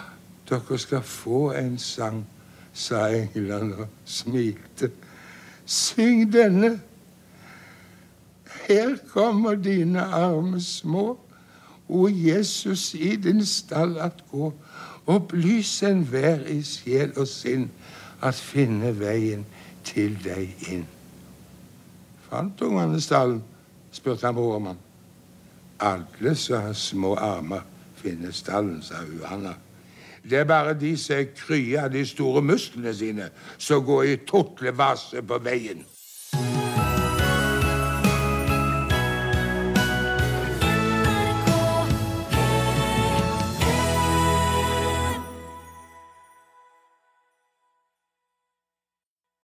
dere 0.49 0.79
skal 0.79 1.03
få 1.05 1.51
en 1.57 1.77
sang, 1.79 2.23
sa 2.73 3.07
englene 3.13 3.83
og 3.83 3.87
smilte. 4.05 4.91
Syng 5.65 6.25
denne. 6.33 6.77
Her 8.67 8.95
kommer 9.13 9.55
dine 9.55 10.01
arme 10.01 10.61
små, 10.61 11.19
o 11.89 12.07
Jesus 12.07 12.93
i 12.93 13.15
din 13.15 13.45
stall 13.45 13.97
at 13.97 14.23
gå. 14.31 14.53
Opplys 15.07 15.83
enhver 15.83 16.45
i 16.47 16.61
sjel 16.63 17.11
og 17.17 17.27
sinn 17.27 17.71
at 18.21 18.37
finne 18.37 18.93
veien 18.99 19.45
til 19.83 20.15
deg 20.23 20.53
inn. 20.69 20.85
Fant 22.29 22.61
ungene 22.61 23.01
stallen? 23.01 23.41
spurte 23.91 24.25
han 24.25 24.35
brormann. 24.35 24.77
Alle 25.81 26.35
som 26.35 26.61
har 26.61 26.73
små 26.73 27.15
armer, 27.15 27.65
finner 27.95 28.31
stallen, 28.31 28.79
sa 28.81 29.01
Johanna. 29.03 29.55
Det 30.23 30.37
er 30.37 30.45
bare 30.45 30.73
de 30.77 30.93
som 30.97 31.17
er 31.17 31.31
krye 31.33 31.81
av 31.81 31.89
de 31.91 32.05
store 32.05 32.43
musklene 32.45 32.93
sine, 32.93 33.29
som 33.57 33.83
går 33.85 34.03
i 34.03 34.19
tortlevase 34.29 35.23
på 35.25 35.39
veien. 35.43 35.81